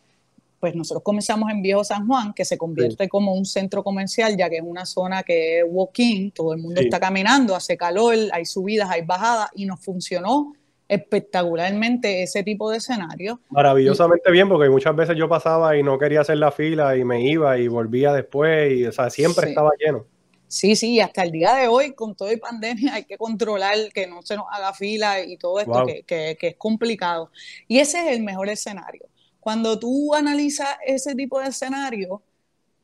pues 0.61 0.75
nosotros 0.75 1.03
comenzamos 1.05 1.50
en 1.50 1.62
Viejo 1.62 1.85
San 1.85 2.07
Juan, 2.07 2.33
que 2.35 2.45
se 2.45 2.59
convierte 2.59 3.09
como 3.09 3.35
un 3.35 3.45
centro 3.45 3.85
comercial, 3.85 4.37
ya 4.37 4.50
que 4.50 4.57
es 4.57 4.62
una 4.65 4.87
zona 4.87 5.23
que 5.23 5.61
es 5.61 5.65
walking, 5.69 6.33
todo 6.33 6.53
el 6.53 6.61
mundo 6.61 6.81
está 6.81 6.99
caminando, 6.99 7.55
hace 7.55 7.77
calor, 7.77 8.15
hay 8.33 8.45
subidas, 8.45 8.91
hay 8.91 9.03
bajadas, 9.03 9.50
y 9.55 9.67
nos 9.67 9.81
funcionó 9.81 10.55
espectacularmente 10.88 12.23
ese 12.23 12.43
tipo 12.43 12.71
de 12.71 12.79
escenario. 12.79 13.41
Maravillosamente 13.50 14.31
bien, 14.33 14.49
porque 14.49 14.69
muchas 14.69 14.97
veces 14.97 15.17
yo 15.17 15.29
pasaba 15.29 15.77
y 15.77 15.83
no 15.83 15.99
quería 15.99 16.23
hacer 16.23 16.38
la 16.38 16.50
fila 16.50 16.97
y 16.97 17.05
me 17.05 17.23
iba 17.23 17.57
y 17.59 17.69
volvía 17.69 18.12
después, 18.12 18.73
y 18.73 18.85
o 18.85 18.93
sea, 18.93 19.11
siempre 19.11 19.50
estaba 19.50 19.71
lleno. 19.79 20.07
Sí, 20.49 20.75
sí, 20.75 20.99
hasta 20.99 21.23
el 21.23 21.31
día 21.31 21.55
de 21.55 21.69
hoy, 21.69 21.93
con 21.93 22.17
todo 22.17 22.33
y 22.33 22.38
pandemia, 22.38 22.95
hay 22.95 23.05
que 23.05 23.17
controlar 23.17 23.77
que 23.95 24.09
no 24.09 24.23
se 24.23 24.35
nos 24.35 24.47
haga 24.50 24.73
fila 24.73 25.23
y 25.23 25.37
todo 25.37 25.61
esto, 25.61 25.87
que 26.05 26.37
es 26.41 26.57
complicado. 26.57 27.31
Y 27.69 27.79
ese 27.79 28.00
es 28.00 28.17
el 28.17 28.25
mejor 28.25 28.49
escenario 28.49 29.09
cuando 29.40 29.78
tú 29.78 30.14
analizas 30.14 30.68
ese 30.85 31.14
tipo 31.14 31.40
de 31.40 31.49
escenario, 31.49 32.23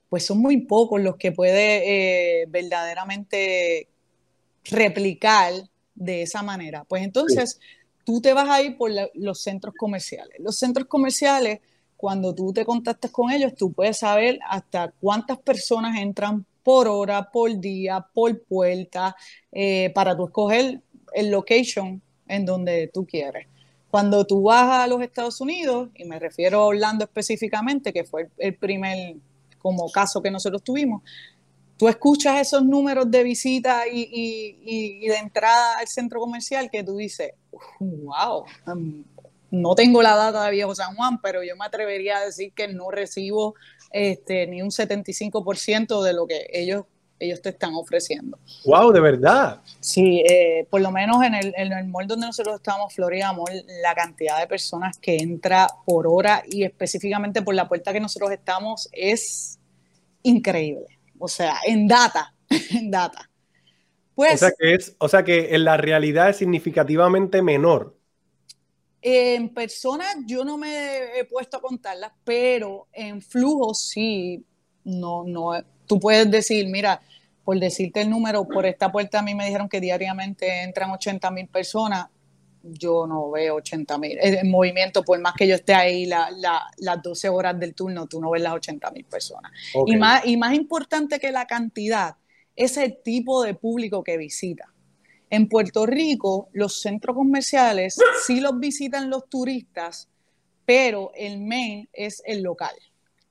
pues 0.08 0.26
son 0.26 0.38
muy 0.38 0.58
pocos 0.58 1.00
los 1.00 1.16
que 1.16 1.32
puede 1.32 2.42
eh, 2.42 2.46
verdaderamente 2.49 3.88
replicar 4.64 5.52
de 5.94 6.23
esa 6.23 6.42
manera. 6.42 6.84
Pues 6.84 7.02
entonces 7.02 7.58
tú 8.04 8.20
te 8.20 8.32
vas 8.32 8.49
a 8.49 8.62
ir 8.62 8.76
por 8.76 8.90
los 9.14 9.42
centros 9.42 9.75
comerciales. 9.76 10.38
Los 10.38 10.56
centros 10.56 10.87
comerciales, 10.87 11.61
cuando 11.96 12.34
tú 12.34 12.52
te 12.52 12.64
contactas 12.64 13.11
con 13.11 13.30
ellos, 13.30 13.54
tú 13.54 13.73
puedes 13.73 13.99
saber 13.99 14.38
hasta 14.49 14.92
cuántas 15.00 15.38
personas 15.38 15.99
entran 15.99 16.44
por 16.62 16.88
hora, 16.88 17.30
por 17.30 17.58
día, 17.58 18.06
por 18.12 18.42
puerta, 18.42 19.16
eh, 19.52 19.90
para 19.94 20.16
tú 20.16 20.26
escoger 20.26 20.80
el 21.12 21.30
location 21.30 22.00
en 22.26 22.44
donde 22.44 22.90
tú 22.92 23.06
quieres. 23.06 23.46
Cuando 23.94 24.26
tú 24.26 24.42
vas 24.42 24.68
a 24.68 24.88
los 24.88 25.00
Estados 25.02 25.40
Unidos, 25.40 25.88
y 25.94 26.04
me 26.04 26.18
refiero 26.18 26.58
a 26.58 26.64
Orlando 26.64 27.04
específicamente, 27.04 27.92
que 27.92 28.02
fue 28.02 28.28
el 28.38 28.56
primer 28.56 29.14
como 29.60 29.88
caso 29.88 30.20
que 30.20 30.32
nosotros 30.32 30.64
tuvimos, 30.64 31.02
tú 31.76 31.86
escuchas 31.86 32.40
esos 32.40 32.64
números 32.64 33.08
de 33.08 33.22
visita 33.22 33.86
y, 33.86 35.06
de 35.06 35.16
entrada 35.16 35.78
al 35.78 35.86
centro 35.86 36.18
comercial 36.18 36.72
que 36.72 36.82
tú 36.82 36.96
dices, 36.96 37.34
wow, 37.78 38.44
um, 38.66 39.04
no 39.52 39.76
tengo 39.76 40.02
la 40.02 40.16
data 40.16 40.46
de 40.46 40.50
Viejo 40.50 40.74
San 40.74 40.96
Juan, 40.96 41.20
pero 41.22 41.44
yo 41.44 41.54
me 41.54 41.64
atrevería 41.64 42.18
a 42.18 42.24
decir 42.24 42.52
que 42.52 42.66
no 42.66 42.90
recibo 42.90 43.54
este, 43.92 44.48
ni 44.48 44.60
un 44.60 44.70
75% 44.70 46.02
de 46.02 46.14
lo 46.14 46.26
que 46.26 46.48
ellos 46.52 46.84
ellos 47.18 47.40
te 47.40 47.50
están 47.50 47.75
ofreciendo. 47.75 48.38
¡Wow! 48.64 48.92
¿De 48.92 49.00
verdad? 49.00 49.61
Sí, 49.80 50.23
eh, 50.28 50.66
por 50.71 50.80
lo 50.80 50.90
menos 50.90 51.23
en 51.25 51.35
el, 51.35 51.54
en 51.56 51.73
el 51.73 51.87
mall 51.87 52.06
donde 52.06 52.26
nosotros 52.26 52.56
estamos, 52.56 52.92
Florida 52.92 53.33
Mall, 53.33 53.64
la 53.83 53.94
cantidad 53.94 54.38
de 54.38 54.47
personas 54.47 54.99
que 54.99 55.16
entra 55.16 55.68
por 55.85 56.06
hora 56.06 56.42
y 56.49 56.64
específicamente 56.64 57.42
por 57.42 57.54
la 57.54 57.68
puerta 57.68 57.92
que 57.92 58.00
nosotros 58.00 58.30
estamos 58.33 58.88
es 58.92 59.59
increíble. 60.23 60.87
O 61.18 61.28
sea, 61.28 61.56
en 61.66 61.87
data, 61.87 62.35
en 62.71 62.90
data. 62.90 63.30
Pues, 64.14 64.35
o, 64.35 64.38
sea 64.47 64.52
que 64.59 64.75
es, 64.75 64.97
o 64.99 65.09
sea 65.09 65.25
que 65.25 65.54
en 65.54 65.64
la 65.64 65.76
realidad 65.76 66.30
es 66.30 66.37
significativamente 66.37 67.42
menor. 67.42 67.97
En 69.02 69.52
personas 69.52 70.16
yo 70.25 70.44
no 70.44 70.56
me 70.56 71.18
he 71.18 71.25
puesto 71.25 71.59
a 71.59 71.61
contarlas, 71.61 72.12
pero 72.25 72.88
en 72.92 73.21
flujo 73.21 73.75
sí, 73.75 74.47
no, 74.85 75.25
no, 75.25 75.52
tú 75.86 76.00
puedes 76.00 76.30
decir, 76.30 76.68
mira, 76.68 77.00
por 77.44 77.58
decirte 77.60 78.00
el 78.00 78.10
número, 78.10 78.46
por 78.48 78.66
esta 78.66 78.90
puerta 78.90 79.18
a 79.18 79.22
mí 79.22 79.34
me 79.34 79.44
dijeron 79.44 79.68
que 79.68 79.80
diariamente 79.80 80.62
entran 80.62 80.90
80 80.90 81.30
mil 81.30 81.46
personas, 81.48 82.08
yo 82.62 83.06
no 83.06 83.30
veo 83.30 83.56
80 83.56 83.98
mil. 83.98 84.18
En 84.20 84.50
movimiento, 84.50 85.02
por 85.02 85.20
más 85.20 85.34
que 85.34 85.46
yo 85.46 85.54
esté 85.54 85.74
ahí 85.74 86.06
las 86.06 87.02
12 87.02 87.28
horas 87.28 87.60
del 87.60 87.74
turno, 87.74 88.06
tú 88.06 88.20
no 88.20 88.30
ves 88.30 88.42
las 88.42 88.54
80 88.54 88.90
mil 88.90 89.04
personas. 89.04 89.52
Y, 89.86 89.96
más, 89.96 90.24
y 90.24 90.36
más 90.36 90.54
importante 90.54 91.20
que 91.20 91.30
la 91.30 91.46
cantidad, 91.46 92.16
es 92.56 92.76
el 92.76 93.02
tipo 93.02 93.42
de 93.42 93.54
público 93.54 94.02
que 94.02 94.16
visita. 94.16 94.72
En 95.28 95.48
Puerto 95.48 95.84
Rico, 95.84 96.48
los 96.52 96.80
centros 96.80 97.16
comerciales 97.16 97.96
sí 98.26 98.40
los 98.40 98.58
visitan 98.58 99.10
los 99.10 99.28
turistas, 99.28 100.08
pero 100.64 101.12
el 101.14 101.40
main 101.40 101.88
es 101.92 102.22
el 102.24 102.42
local. 102.42 102.74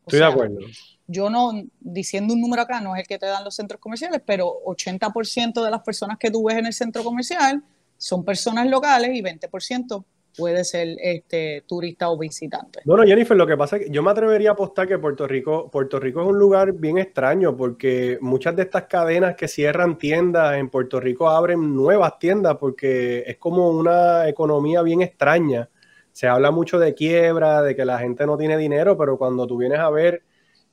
Estoy 0.06 0.20
de 0.20 0.26
acuerdo 0.26 0.60
yo 1.08 1.30
no, 1.30 1.52
diciendo 1.80 2.34
un 2.34 2.42
número 2.42 2.62
acá, 2.62 2.80
no 2.80 2.96
es 2.96 3.02
el 3.02 3.08
que 3.08 3.20
te 3.20 3.26
dan 3.26 3.44
los 3.44 3.56
centros 3.56 3.80
comerciales, 3.80 4.22
pero 4.26 4.54
80% 4.66 5.64
de 5.64 5.72
las 5.72 5.82
personas 5.82 6.18
que 6.18 6.32
tú 6.32 6.46
ves 6.46 6.58
en 6.58 6.66
el 6.66 6.74
centro 6.74 7.04
comercial 7.04 7.62
son 7.98 8.24
personas 8.24 8.68
locales 8.68 9.12
y 9.14 9.22
20% 9.22 10.04
puede 10.36 10.64
ser 10.64 10.96
este, 11.00 11.64
turista 11.68 12.10
o 12.10 12.18
visitante. 12.18 12.80
Bueno, 12.86 13.04
Jennifer, 13.04 13.38
lo 13.38 13.46
que 13.46 13.56
pasa 13.56 13.78
es 13.78 13.86
que 13.86 13.92
yo 13.92 14.02
me 14.02 14.10
atrevería 14.10 14.50
a 14.50 14.54
apostar 14.54 14.88
que 14.88 14.98
Puerto 14.98 15.28
Rico, 15.28 15.70
Puerto 15.70 16.00
Rico 16.00 16.22
es 16.22 16.28
un 16.28 16.40
lugar 16.40 16.74
bien 16.74 16.98
extraño 16.98 17.56
porque 17.56 18.18
muchas 18.20 18.56
de 18.56 18.64
estas 18.64 18.86
cadenas 18.86 19.36
que 19.36 19.48
cierran 19.48 19.98
tiendas 19.98 20.58
en 20.58 20.70
Puerto 20.70 21.00
Rico 21.00 21.30
abren 21.30 21.76
nuevas 21.76 22.18
tiendas 22.18 22.58
porque 22.58 23.24
es 23.28 23.38
como 23.38 23.70
una 23.70 24.28
economía 24.28 24.82
bien 24.82 25.02
extraña. 25.02 25.70
Se 26.14 26.28
habla 26.28 26.52
mucho 26.52 26.80
de 26.80 26.94
quiebra, 26.94 27.62
de 27.62 27.76
que 27.76 27.84
la 27.84 28.00
gente 28.00 28.26
no 28.26 28.38
tiene 28.38 28.58
dinero, 28.58 28.98
pero 28.98 29.18
cuando 29.18 29.46
tú 29.46 29.58
vienes 29.58 29.80
a 29.80 29.90
ver 29.90 30.24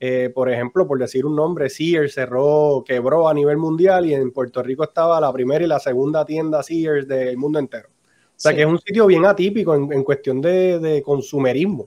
eh, 0.03 0.31
por 0.35 0.51
ejemplo, 0.51 0.89
por 0.89 0.99
decir 0.99 1.27
un 1.27 1.37
nombre, 1.37 1.69
Sears 1.69 2.15
cerró, 2.15 2.83
quebró 2.87 3.29
a 3.29 3.35
nivel 3.35 3.59
mundial 3.59 4.07
y 4.07 4.15
en 4.15 4.33
Puerto 4.33 4.63
Rico 4.63 4.83
estaba 4.83 5.21
la 5.21 5.31
primera 5.31 5.63
y 5.63 5.69
la 5.69 5.79
segunda 5.79 6.25
tienda 6.25 6.63
Sears 6.63 7.07
del 7.07 7.37
mundo 7.37 7.59
entero. 7.59 7.91
O 7.91 8.43
sea 8.43 8.55
que 8.55 8.63
es 8.63 8.67
un 8.67 8.81
sitio 8.81 9.07
bien 9.07 9.27
atípico 9.27 9.75
en, 9.75 10.03
cuestión 10.03 10.41
de, 10.41 11.03
consumerismo. 11.05 11.87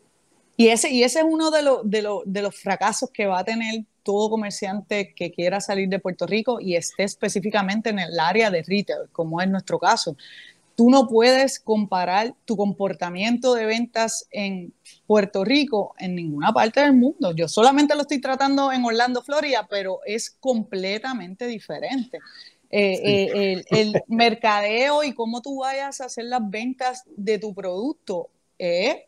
Y 0.56 0.68
ese, 0.68 0.92
y 0.92 1.02
ese 1.02 1.22
es 1.22 1.26
uno 1.28 1.50
de, 1.50 1.64
de, 1.84 2.42
los 2.44 2.56
fracasos 2.56 3.10
que 3.10 3.26
va 3.26 3.40
a 3.40 3.44
tener 3.44 3.86
todo 4.04 4.30
comerciante 4.30 5.16
que 5.16 5.32
quiera 5.32 5.60
salir 5.60 5.90
de 5.90 5.98
Puerto 5.98 6.28
Rico 6.28 6.60
y 6.62 6.76
esté 6.76 7.06
específicamente 7.06 7.90
en 7.90 7.98
el 7.98 8.20
área 8.20 8.52
de 8.52 8.62
retail, 8.62 9.10
como 9.12 9.42
es 9.42 9.50
nuestro 9.50 9.80
caso. 9.80 10.16
Tú 10.76 10.90
no 10.90 11.08
puedes 11.08 11.60
comparar 11.60 12.34
tu 12.46 12.58
comportamiento 12.58 13.54
de 13.54 13.66
ventas 13.66 14.28
en 14.32 14.74
Puerto 15.06 15.44
Rico 15.44 15.94
en 16.00 16.16
ninguna 16.16 16.52
parte 16.52 16.82
del 16.82 16.94
mundo. 16.94 17.32
Yo 17.36 17.48
solamente 17.48 17.96
lo 17.96 18.02
estoy 18.02 18.20
tratando 18.20 18.72
en 18.72 18.84
Orlando, 18.84 19.22
Florida, 19.22 19.68
pero 19.70 20.00
es 20.06 20.32
completamente 20.32 21.46
diferente. 21.46 22.20
Eh, 22.76 23.00
eh, 23.04 23.64
el, 23.70 23.94
mercadeo 24.08 25.04
y 25.04 25.14
cómo 25.14 25.44
tú 25.44 25.60
vayas 25.60 26.02
a 26.02 26.06
hacer 26.06 26.26
las 26.26 26.42
ventas 26.50 27.04
de 27.16 27.38
tu 27.38 27.54
producto. 27.54 28.30
Eh, 28.58 29.06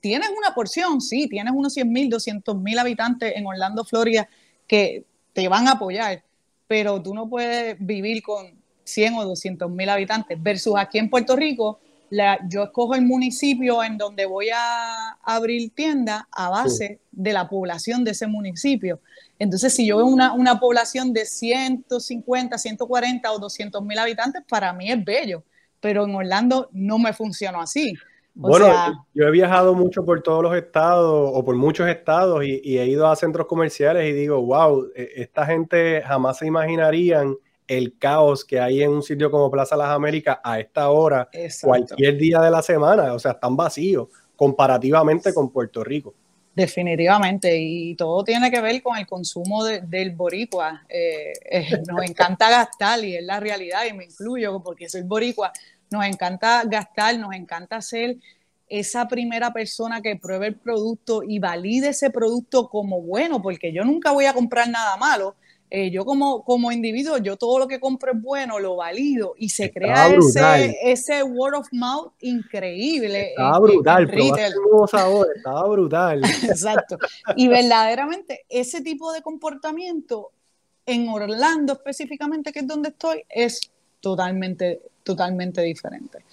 tienes 0.00 0.28
una 0.36 0.52
porción, 0.54 1.00
sí, 1.00 1.28
tienes 1.28 1.52
unos 1.54 1.72
100 1.74 1.92
mil, 1.92 2.10
200 2.10 2.56
mil 2.60 2.76
habitantes 2.80 3.32
en 3.36 3.46
Orlando, 3.46 3.84
Florida, 3.84 4.28
que 4.66 5.04
te 5.32 5.46
van 5.46 5.68
a 5.68 5.72
apoyar, 5.72 6.24
pero 6.66 7.00
tú 7.00 7.14
no 7.14 7.28
puedes 7.28 7.76
vivir 7.78 8.24
con 8.24 8.65
100 8.86 9.14
o 9.14 9.24
200 9.24 9.70
mil 9.70 9.88
habitantes, 9.88 10.42
versus 10.42 10.74
aquí 10.76 10.98
en 10.98 11.10
Puerto 11.10 11.36
Rico, 11.36 11.80
la, 12.10 12.38
yo 12.48 12.62
escojo 12.62 12.94
el 12.94 13.02
municipio 13.02 13.82
en 13.82 13.98
donde 13.98 14.26
voy 14.26 14.48
a 14.54 15.18
abrir 15.22 15.72
tienda 15.74 16.28
a 16.30 16.48
base 16.50 17.00
de 17.10 17.32
la 17.32 17.48
población 17.48 18.04
de 18.04 18.12
ese 18.12 18.26
municipio. 18.26 19.00
Entonces, 19.38 19.74
si 19.74 19.86
yo 19.86 19.98
veo 19.98 20.06
una, 20.06 20.32
una 20.32 20.58
población 20.60 21.12
de 21.12 21.26
150, 21.26 22.56
140 22.56 23.32
o 23.32 23.38
200 23.38 23.82
mil 23.82 23.98
habitantes, 23.98 24.42
para 24.48 24.72
mí 24.72 24.90
es 24.90 25.04
bello, 25.04 25.42
pero 25.80 26.04
en 26.04 26.14
Orlando 26.14 26.68
no 26.72 26.98
me 26.98 27.12
funcionó 27.12 27.60
así. 27.60 27.92
bueno, 28.34 28.68
yo 29.12 29.24
he 29.26 29.30
viajado 29.30 29.74
mucho 29.74 30.04
por 30.04 30.22
todos 30.22 30.42
los 30.42 30.56
estados 30.56 31.30
o 31.34 31.44
por 31.44 31.56
muchos 31.56 31.88
estados 31.88 32.44
y, 32.44 32.60
y, 32.62 32.78
he 32.78 32.86
ido 32.86 33.08
a 33.08 33.16
centros 33.16 33.46
comerciales 33.46 34.08
y 34.08 34.12
digo, 34.12 34.40
wow, 34.40 34.90
e, 34.94 35.10
esta 35.16 35.44
gente 35.44 36.02
jamás 36.06 36.38
se 36.38 36.46
imaginarían 36.46 37.36
el 37.66 37.98
caos 37.98 38.44
que 38.44 38.60
hay 38.60 38.82
en 38.82 38.90
un 38.90 39.02
sitio 39.02 39.30
como 39.30 39.50
Plaza 39.50 39.76
Las 39.76 39.90
Américas 39.90 40.38
a 40.42 40.58
esta 40.60 40.90
hora, 40.90 41.28
cualquier 41.62 42.16
día 42.16 42.40
de 42.40 42.50
la 42.50 42.62
semana, 42.62 43.12
o 43.12 43.18
sea, 43.18 43.32
están 43.32 43.56
vacíos 43.56 44.08
comparativamente 44.36 45.32
con 45.34 45.50
Puerto 45.50 45.82
Rico. 45.82 46.14
Definitivamente, 46.54 47.54
y 47.54 47.94
todo 47.96 48.24
tiene 48.24 48.50
que 48.50 48.62
ver 48.62 48.82
con 48.82 48.96
el 48.96 49.06
consumo 49.06 49.62
del 49.64 50.12
boricua. 50.12 50.84
Eh, 50.88 51.32
eh, 51.50 51.82
nos 51.86 52.02
encanta 52.02 52.48
gastar 52.48 53.04
y 53.04 53.14
es 53.14 53.22
la 53.22 53.38
realidad, 53.40 53.84
y 53.88 53.92
me 53.92 54.04
incluyo 54.04 54.62
porque 54.62 54.88
soy 54.88 55.02
boricua. 55.02 55.52
Nos 55.90 56.06
encanta 56.06 56.62
gastar, 56.64 57.18
nos 57.18 57.34
encanta 57.34 57.82
ser 57.82 58.16
esa 58.68 59.06
primera 59.06 59.52
persona 59.52 60.00
que 60.00 60.16
pruebe 60.16 60.46
el 60.46 60.56
producto 60.56 61.22
y 61.22 61.38
valide 61.38 61.88
ese 61.88 62.10
producto 62.10 62.68
como 62.68 63.02
bueno, 63.02 63.42
porque 63.42 63.72
yo 63.72 63.84
nunca 63.84 64.12
voy 64.12 64.24
a 64.24 64.32
comprar 64.32 64.68
nada 64.68 64.96
malo, 64.96 65.36
eh, 65.68 65.90
yo 65.90 66.04
como, 66.04 66.44
como 66.44 66.70
individuo, 66.70 67.18
yo 67.18 67.36
todo 67.36 67.58
lo 67.58 67.66
que 67.66 67.80
compro 67.80 68.12
es 68.12 68.22
bueno, 68.22 68.60
lo 68.60 68.76
valido 68.76 69.34
y 69.36 69.48
se 69.48 69.72
crea 69.72 70.08
ese, 70.08 70.76
ese, 70.82 71.22
word 71.24 71.56
of 71.56 71.68
mouth 71.72 72.12
increíble. 72.20 73.30
Estaba 73.30 73.58
brutal, 73.58 74.08
estaba 75.34 75.68
brutal. 75.68 76.22
Exacto. 76.44 76.98
Y 77.34 77.48
verdaderamente 77.48 78.44
ese 78.48 78.80
tipo 78.80 79.12
de 79.12 79.22
comportamiento 79.22 80.30
en 80.86 81.08
Orlando 81.08 81.72
específicamente, 81.72 82.52
que 82.52 82.60
es 82.60 82.66
donde 82.66 82.90
estoy, 82.90 83.24
es 83.28 83.60
totalmente, 84.00 84.80
totalmente 85.02 85.62
diferente. 85.62 86.24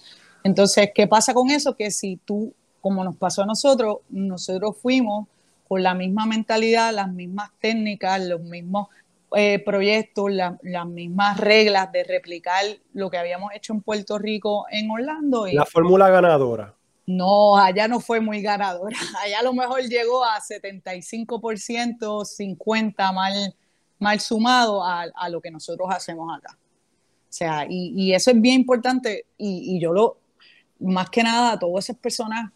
Entonces, 0.44 0.90
¿qué 0.94 1.08
pasa 1.08 1.34
con 1.34 1.50
eso? 1.50 1.74
Que 1.74 1.90
si 1.90 2.18
tú, 2.24 2.54
como 2.80 3.02
nos 3.02 3.16
pasó 3.16 3.42
a 3.42 3.46
nosotros, 3.46 3.98
nosotros 4.10 4.76
fuimos 4.80 5.26
con 5.66 5.82
la 5.82 5.94
misma 5.94 6.24
mentalidad, 6.26 6.94
las 6.94 7.12
mismas 7.12 7.50
técnicas, 7.60 8.24
los 8.24 8.40
mismos 8.42 8.88
eh, 9.36 9.62
proyectos, 9.64 10.30
las 10.30 10.86
mismas 10.86 11.38
reglas 11.38 11.90
de 11.92 12.04
replicar 12.04 12.64
lo 12.92 13.10
que 13.10 13.18
habíamos 13.18 13.52
hecho 13.54 13.72
en 13.72 13.80
Puerto 13.80 14.18
Rico, 14.18 14.66
en 14.70 14.90
Orlando. 14.90 15.46
la 15.46 15.64
fórmula 15.64 16.10
ganadora. 16.10 16.74
No, 17.06 17.56
allá 17.56 17.86
no 17.86 18.00
fue 18.00 18.20
muy 18.20 18.40
ganadora. 18.40 18.96
Allá 19.22 19.40
a 19.40 19.42
lo 19.42 19.52
mejor 19.52 19.82
llegó 19.82 20.24
a 20.24 20.40
75%, 20.40 22.24
50% 22.24 23.12
mal, 23.12 23.54
mal 23.98 24.20
sumado 24.20 24.82
a, 24.82 25.28
lo 25.28 25.40
que 25.40 25.50
nosotros 25.50 25.88
hacemos 25.90 26.34
acá. 26.36 26.56
O 26.56 27.36
sea, 27.36 27.66
y, 27.68 28.12
eso 28.14 28.30
es 28.30 28.40
bien 28.40 28.60
importante. 28.60 29.26
Y, 29.36 29.78
yo 29.80 29.92
lo, 29.92 30.18
más 30.78 31.10
que 31.10 31.22
nada, 31.22 31.52
a 31.52 31.58
todas 31.58 31.84
esas 31.84 31.96
personas 31.96 32.50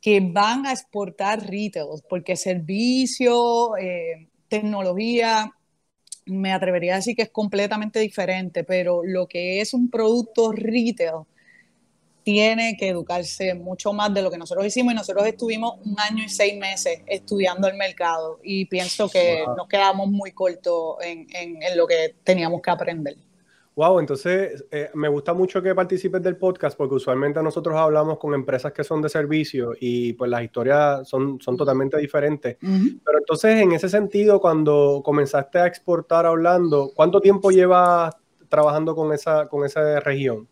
que 0.00 0.20
van 0.20 0.66
a 0.66 0.72
exportar 0.72 1.40
retail, 1.40 1.86
porque 2.08 2.34
servicio, 2.34 3.76
eh, 3.76 4.26
tecnología, 4.48 5.54
me 6.30 6.52
atrevería 6.52 6.94
a 6.94 6.96
decir 6.96 7.16
que 7.16 7.22
es 7.22 7.30
completamente 7.30 8.00
diferente, 8.00 8.64
pero 8.64 9.02
lo 9.04 9.26
que 9.26 9.60
es 9.60 9.74
un 9.74 9.90
producto 9.90 10.52
retail 10.52 11.24
tiene 12.22 12.76
que 12.76 12.88
educarse 12.88 13.54
mucho 13.54 13.92
más 13.92 14.12
de 14.12 14.22
lo 14.22 14.30
que 14.30 14.38
nosotros 14.38 14.66
hicimos 14.66 14.92
y 14.92 14.96
nosotros 14.96 15.26
estuvimos 15.26 15.74
un 15.84 15.98
año 15.98 16.24
y 16.24 16.28
seis 16.28 16.56
meses 16.56 17.00
estudiando 17.06 17.66
el 17.66 17.76
mercado 17.76 18.38
y 18.42 18.66
pienso 18.66 19.08
que 19.08 19.44
nos 19.56 19.66
quedamos 19.68 20.08
muy 20.08 20.32
cortos 20.32 20.96
en, 21.02 21.26
en 21.32 21.76
lo 21.76 21.86
que 21.86 22.14
teníamos 22.22 22.60
que 22.60 22.70
aprender. 22.70 23.16
Wow, 23.76 24.00
entonces 24.00 24.64
eh, 24.70 24.90
me 24.94 25.08
gusta 25.08 25.32
mucho 25.32 25.62
que 25.62 25.74
participes 25.74 26.22
del 26.22 26.36
podcast 26.36 26.76
porque 26.76 26.96
usualmente 26.96 27.42
nosotros 27.42 27.76
hablamos 27.76 28.18
con 28.18 28.34
empresas 28.34 28.72
que 28.72 28.82
son 28.82 29.00
de 29.00 29.08
servicio 29.08 29.72
y 29.80 30.12
pues 30.14 30.30
las 30.30 30.42
historias 30.42 31.08
son, 31.08 31.40
son 31.40 31.56
totalmente 31.56 31.96
diferentes. 31.96 32.56
Pero 32.60 33.18
entonces 33.18 33.60
en 33.62 33.72
ese 33.72 33.88
sentido, 33.88 34.40
cuando 34.40 35.02
comenzaste 35.04 35.58
a 35.58 35.66
exportar 35.66 36.26
a 36.26 36.32
Orlando, 36.32 36.90
¿cuánto 36.94 37.20
tiempo 37.20 37.50
llevas 37.50 38.14
trabajando 38.48 38.94
con 38.94 39.12
esa, 39.12 39.48
con 39.48 39.64
esa 39.64 40.00
región? 40.00 40.48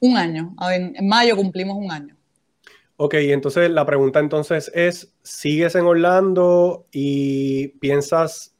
Un 0.00 0.16
año. 0.16 0.54
En, 0.70 0.94
en 0.94 1.08
mayo 1.08 1.34
cumplimos 1.36 1.76
un 1.78 1.90
año. 1.90 2.16
Ok, 2.98 3.14
entonces 3.14 3.70
la 3.70 3.86
pregunta 3.86 4.18
entonces 4.18 4.70
es, 4.74 5.14
¿sigues 5.22 5.74
en 5.74 5.86
Orlando 5.86 6.86
y 6.92 7.68
piensas 7.78 8.57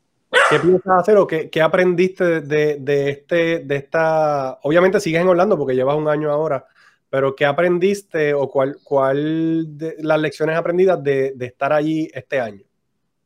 ¿Qué 0.50 0.58
piensas 0.61 1.00
hacer 1.00 1.16
o 1.16 1.26
qué, 1.26 1.50
aprendiste 1.62 2.40
de, 2.40 3.11
este, 3.11 3.61
de 3.61 3.76
esta? 3.76 4.58
Obviamente 4.62 5.00
sigues 5.00 5.23
en 5.23 5.28
Orlando 5.28 5.56
porque 5.56 5.75
llevas 5.75 5.97
un 5.97 6.08
año 6.08 6.30
ahora, 6.30 6.66
pero 7.08 7.35
¿qué 7.35 7.47
aprendiste 7.47 8.35
o 8.35 8.49
cuál, 8.49 8.78
cuál 8.82 9.78
de 9.78 9.97
las 10.00 10.20
lecciones 10.20 10.56
aprendidas 10.56 11.02
de, 11.02 11.32
de 11.35 11.47
estar 11.47 11.73
allí 11.73 12.08
este 12.12 12.40
año? 12.40 12.62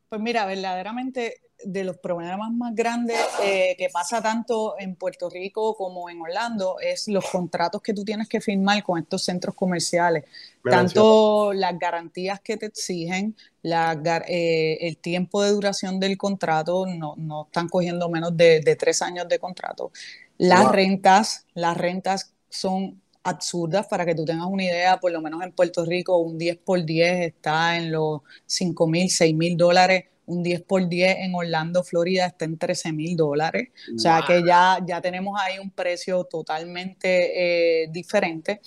Pues 0.09 0.21
mira, 0.21 0.45
verdaderamente 0.45 1.42
de 1.65 1.83
los 1.83 1.97
problemas 1.97 2.51
más 2.51 2.75
grandes 2.75 3.19
eh, 3.41 3.75
que 3.77 3.89
pasa 3.89 4.21
tanto 4.21 4.75
en 4.79 4.95
Puerto 4.95 5.29
Rico 5.29 5.75
como 5.75 6.09
en 6.09 6.21
Orlando 6.21 6.77
es 6.79 7.07
los 7.07 7.25
contratos 7.25 7.81
que 7.81 7.93
tú 7.93 8.03
tienes 8.03 8.27
que 8.27 8.41
firmar 8.41 8.83
con 8.83 8.99
estos 8.99 9.23
centros 9.23 9.55
comerciales. 9.55 10.25
tanto 10.63 11.53
las 11.53 11.77
garantías 11.77 12.39
que 12.39 12.57
te 12.57 12.67
exigen, 12.67 13.35
eh, 13.63 14.77
el 14.81 14.97
tiempo 14.97 15.43
de 15.43 15.51
duración 15.51 15.99
del 15.99 16.17
contrato, 16.17 16.85
no, 16.85 17.15
no 17.17 17.45
están 17.45 17.67
cogiendo 17.69 18.09
menos 18.09 18.35
de, 18.35 18.75
tres 18.79 19.01
años 19.01 19.27
de 19.27 19.39
contrato. 19.39 19.91
Las 20.37 20.71
rentas, 20.71 21.45
las 21.53 21.77
rentas 21.77 22.33
son 22.49 23.01
absurdas 23.23 23.87
para 23.87 24.05
que 24.05 24.15
tú 24.15 24.25
tengas 24.25 24.47
una 24.47 24.63
idea, 24.63 24.99
por 24.99 25.11
lo 25.11 25.21
menos 25.21 25.41
en 25.43 25.51
Puerto 25.51 25.85
Rico 25.85 26.17
un 26.17 26.37
10 26.37 26.57
por 26.57 26.83
10 26.83 27.27
está 27.27 27.77
en 27.77 27.91
los 27.91 28.21
5 28.45 28.87
mil, 28.87 29.09
6 29.09 29.33
mil 29.33 29.55
dólares 29.55 30.05
un 30.25 30.43
10 30.43 30.61
por 30.61 30.87
10 30.87 31.17
en 31.19 31.35
Orlando, 31.35 31.83
Florida, 31.83 32.27
está 32.27 32.45
en 32.45 32.57
13 32.57 32.93
mil 32.93 33.15
dólares. 33.15 33.69
O 33.95 33.99
sea 33.99 34.23
que 34.25 34.43
ya, 34.45 34.79
ya 34.85 35.01
tenemos 35.01 35.39
ahí 35.39 35.59
un 35.59 35.71
precio 35.71 36.23
totalmente 36.25 37.83
eh, 37.83 37.87
diferente. 37.91 38.61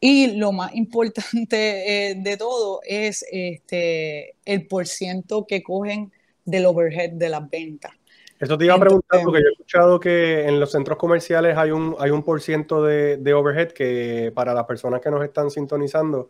Y 0.00 0.36
lo 0.36 0.52
más 0.52 0.74
importante 0.74 2.10
eh, 2.10 2.14
de 2.16 2.36
todo 2.36 2.80
es 2.84 3.24
este, 3.30 4.36
el 4.44 4.66
porciento 4.66 5.46
que 5.46 5.62
cogen 5.62 6.12
del 6.44 6.66
overhead 6.66 7.10
de 7.10 7.28
las 7.28 7.48
ventas. 7.48 7.92
Eso 8.40 8.58
te 8.58 8.64
iba 8.64 8.74
a 8.74 8.80
preguntar 8.80 9.20
porque 9.22 9.40
yo 9.40 9.46
he 9.46 9.52
escuchado 9.52 10.00
que 10.00 10.48
en 10.48 10.58
los 10.58 10.72
centros 10.72 10.98
comerciales 10.98 11.56
hay 11.56 11.70
un, 11.70 11.94
hay 12.00 12.10
un 12.10 12.24
por 12.24 12.40
ciento 12.40 12.82
de, 12.82 13.16
de 13.18 13.34
overhead 13.34 13.68
que 13.68 14.32
para 14.34 14.52
las 14.52 14.64
personas 14.64 15.00
que 15.00 15.12
nos 15.12 15.22
están 15.22 15.48
sintonizando, 15.48 16.28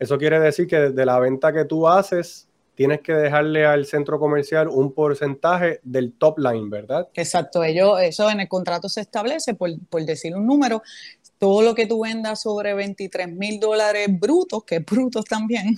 eso 0.00 0.18
quiere 0.18 0.40
decir 0.40 0.66
que 0.66 0.90
de 0.90 1.06
la 1.06 1.20
venta 1.20 1.52
que 1.52 1.64
tú 1.64 1.86
haces, 1.86 2.48
tienes 2.74 3.00
que 3.00 3.12
dejarle 3.12 3.66
al 3.66 3.86
centro 3.86 4.18
comercial 4.18 4.68
un 4.68 4.92
porcentaje 4.92 5.80
del 5.82 6.12
top 6.14 6.38
line, 6.38 6.68
¿verdad? 6.70 7.08
Exacto, 7.14 7.62
ello, 7.62 7.98
eso 7.98 8.30
en 8.30 8.40
el 8.40 8.48
contrato 8.48 8.88
se 8.88 9.02
establece, 9.02 9.54
por, 9.54 9.70
decir 10.04 10.34
un 10.34 10.46
número, 10.46 10.82
todo 11.38 11.62
lo 11.62 11.74
que 11.74 11.86
tú 11.86 12.02
vendas 12.02 12.42
sobre 12.42 12.72
23 12.74 13.28
mil 13.28 13.60
dólares 13.60 14.08
brutos, 14.10 14.64
que 14.64 14.76
es 14.76 14.84
brutos 14.84 15.24
también, 15.24 15.74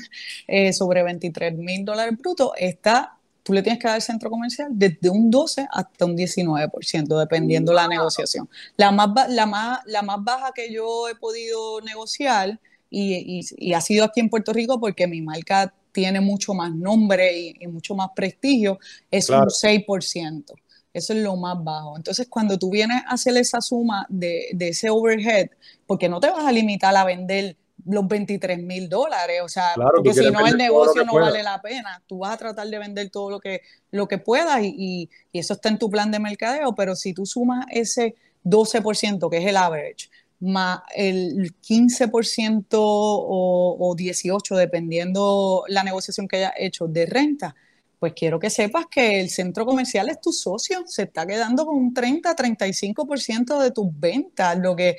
eh, 0.47 0.73
sobre 0.73 1.03
23 1.03 1.55
mil 1.57 1.85
dólares 1.85 2.17
brutos, 2.17 2.53
está, 2.57 3.19
tú 3.43 3.53
le 3.53 3.63
tienes 3.63 3.81
que 3.81 3.89
dar 3.89 3.97
al 3.97 4.03
centro 4.03 4.31
comercial 4.31 4.69
desde 4.71 5.11
un 5.11 5.31
12 5.31 5.67
hasta 5.71 6.05
un 6.05 6.17
19%, 6.17 7.19
dependiendo 7.19 7.73
la 7.73 7.89
negociación. 7.89 8.49
La 8.77 8.93
más, 8.93 9.11
la, 9.31 9.47
más, 9.47 9.81
la 9.87 10.03
más 10.03 10.23
baja 10.23 10.53
que 10.55 10.73
yo 10.73 11.09
he 11.09 11.17
podido 11.17 11.81
negociar, 11.81 12.61
y, 12.97 13.41
y 13.57 13.73
ha 13.73 13.81
sido 13.81 14.05
aquí 14.05 14.21
en 14.21 14.29
Puerto 14.29 14.53
Rico 14.53 14.79
porque 14.79 15.09
mi 15.09 15.21
marca 15.21 15.75
tiene 15.95 16.21
mucho 16.21 16.53
más 16.53 16.75
nombre 16.75 17.55
y, 17.61 17.67
mucho 17.69 17.95
más 17.95 18.09
prestigio, 18.15 18.79
es 19.11 19.31
un 19.31 19.47
6%. 19.47 20.45
Eso 20.93 21.13
es 21.13 21.19
lo 21.21 21.37
más 21.37 21.63
bajo. 21.63 21.97
Entonces, 21.97 22.27
cuando 22.29 22.59
tú 22.59 22.71
vienes 22.71 23.03
a 23.07 23.15
hacer 23.15 23.37
esa 23.37 23.61
suma 23.61 24.05
de, 24.09 24.55
ese 24.59 24.91
overhead, 24.91 25.51
porque 25.87 26.09
no 26.09 26.21
te 26.21 26.31
vas 26.31 26.45
a 26.45 26.53
limitar 26.53 26.95
a 26.97 27.05
vender 27.05 27.57
los 27.87 28.07
23 28.09 28.59
mil 28.63 28.89
dólares, 28.89 29.41
o 29.43 29.49
sea, 29.49 29.75
porque 29.77 30.15
si 30.15 30.31
no 30.31 30.47
el 30.47 30.57
negocio 30.57 31.05
no 31.05 31.15
vale 31.15 31.43
la 31.43 31.61
pena, 31.61 32.03
tú 32.07 32.19
vas 32.19 32.35
a 32.35 32.39
tratar 32.39 32.67
de 32.67 32.79
vender 32.79 33.11
todo 33.11 33.31
lo 33.31 33.41
que, 33.41 33.61
lo 33.91 34.09
que 34.09 34.19
puedas 34.19 34.63
y, 34.63 35.11
y 35.33 35.39
eso 35.39 35.55
está 35.55 35.69
en 35.69 35.79
tu 35.79 35.91
plan 35.91 36.11
de 36.11 36.19
mercadeo, 36.19 36.75
pero 36.75 36.97
si 36.97 37.13
tú 37.13 37.27
sumas 37.27 37.67
ese 37.71 38.15
12%, 38.45 39.31
que 39.31 39.39
es 39.39 39.47
el 39.47 39.57
average, 39.57 40.09
más 40.41 40.81
el 40.95 41.55
15% 41.61 42.67
o, 42.73 43.77
o 43.79 43.97
18%, 43.97 44.57
dependiendo 44.57 45.65
la 45.69 45.85
negociación 45.85 46.29
que 46.29 46.37
haya 46.37 46.55
hecho 46.57 46.87
de 46.87 47.07
renta, 47.07 47.55
pues 47.99 48.13
quiero 48.13 48.39
que 48.39 48.51
sepas 48.51 48.87
que 48.91 49.21
el 49.21 49.31
centro 49.31 49.65
comercial 49.65 50.11
es 50.11 50.21
tu 50.21 50.31
socio, 50.31 50.85
se 50.87 51.05
está 51.05 51.27
quedando 51.27 51.65
con 51.65 51.77
un 51.77 51.95
30-35% 51.95 53.59
de 53.61 53.71
tus 53.71 53.99
ventas, 53.99 54.59
lo 54.59 54.77
que 54.77 54.97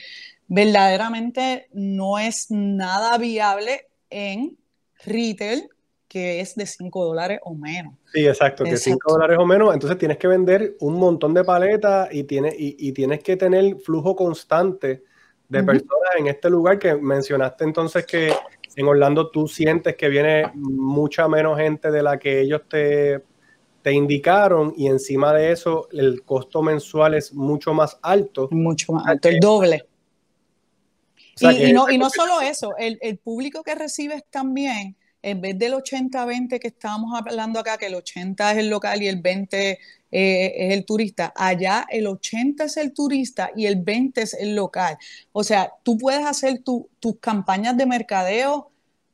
verdaderamente 0.48 1.68
no 1.74 2.18
es 2.18 2.48
nada 2.50 3.18
viable 3.18 3.88
en 4.10 4.58
retail 5.06 5.70
que 6.08 6.40
es 6.40 6.56
de 6.56 6.66
5 6.66 7.06
dólares 7.06 7.40
o 7.44 7.54
menos. 7.54 7.94
Sí, 8.14 8.26
exacto, 8.26 8.64
que 8.64 8.78
5 8.78 9.12
dólares 9.12 9.38
o 9.40 9.46
menos, 9.46 9.74
entonces 9.74 9.98
tienes 9.98 10.18
que 10.18 10.28
vender 10.28 10.78
un 10.80 10.96
montón 10.96 11.34
de 11.34 11.44
paletas 11.44 12.08
y, 12.12 12.26
y 12.30 12.92
tienes 12.94 13.22
que 13.22 13.36
tener 13.36 13.78
flujo 13.80 14.16
constante 14.16 15.04
de 15.48 15.64
personas 15.64 16.10
en 16.18 16.28
este 16.28 16.50
lugar 16.50 16.80
que 16.80 16.96
mencionaste 16.96 17.64
entonces 17.64 18.06
que 18.06 18.34
en 18.76 18.88
Orlando 18.88 19.30
tú 19.30 19.48
sientes 19.48 19.96
que 19.96 20.10
viene 20.10 20.52
mucha 20.54 21.28
menos 21.28 21.58
gente 21.58 21.92
de 21.92 22.04
la 22.04 22.18
que 22.18 22.42
ellos 22.42 22.62
te, 22.68 23.22
te 23.82 23.94
indicaron 23.94 24.74
y 24.76 24.88
encima 24.88 25.34
de 25.34 25.52
eso 25.52 25.88
el 25.92 26.24
costo 26.24 26.62
mensual 26.62 27.14
es 27.14 27.34
mucho 27.34 27.74
más 27.74 27.98
alto. 28.02 28.50
Mucho 28.52 28.94
más 28.94 29.08
alto, 29.08 29.30
el 29.30 29.40
doble. 29.40 29.86
y, 31.40 31.72
no, 31.72 31.90
y 31.90 31.98
no 31.98 32.10
solo 32.10 32.42
eso, 32.42 32.76
el, 32.78 32.98
el, 33.02 33.18
público 33.18 33.64
que 33.64 33.76
recibes 33.76 34.24
también 34.30 34.96
en 35.22 35.42
vez 35.42 35.58
del 35.58 35.74
80-20 35.74 36.60
que 36.60 36.68
estábamos 36.68 37.12
hablando 37.18 37.60
acá, 37.60 37.78
que 37.78 37.88
el 37.88 37.96
80 37.96 38.54
es 38.54 38.58
el 38.58 38.70
local 38.70 39.02
y 39.02 39.08
el 39.08 39.22
20 39.22 39.80
eh, 40.18 40.68
es 40.68 40.74
el 40.74 40.86
turista, 40.86 41.34
allá 41.36 41.86
el 41.90 42.08
80 42.08 42.64
es 42.64 42.78
el 42.78 42.94
turista 42.94 43.52
y 43.54 43.66
el 43.66 43.76
20 43.82 44.22
es 44.22 44.34
el 44.34 44.56
local. 44.56 44.98
O 45.34 45.44
sea, 45.44 45.74
tú 45.84 45.98
puedes 45.98 46.26
hacer 46.26 46.62
tus 46.64 47.20
campañas 47.20 47.76
de 47.76 47.86
mercadeo 47.86 48.72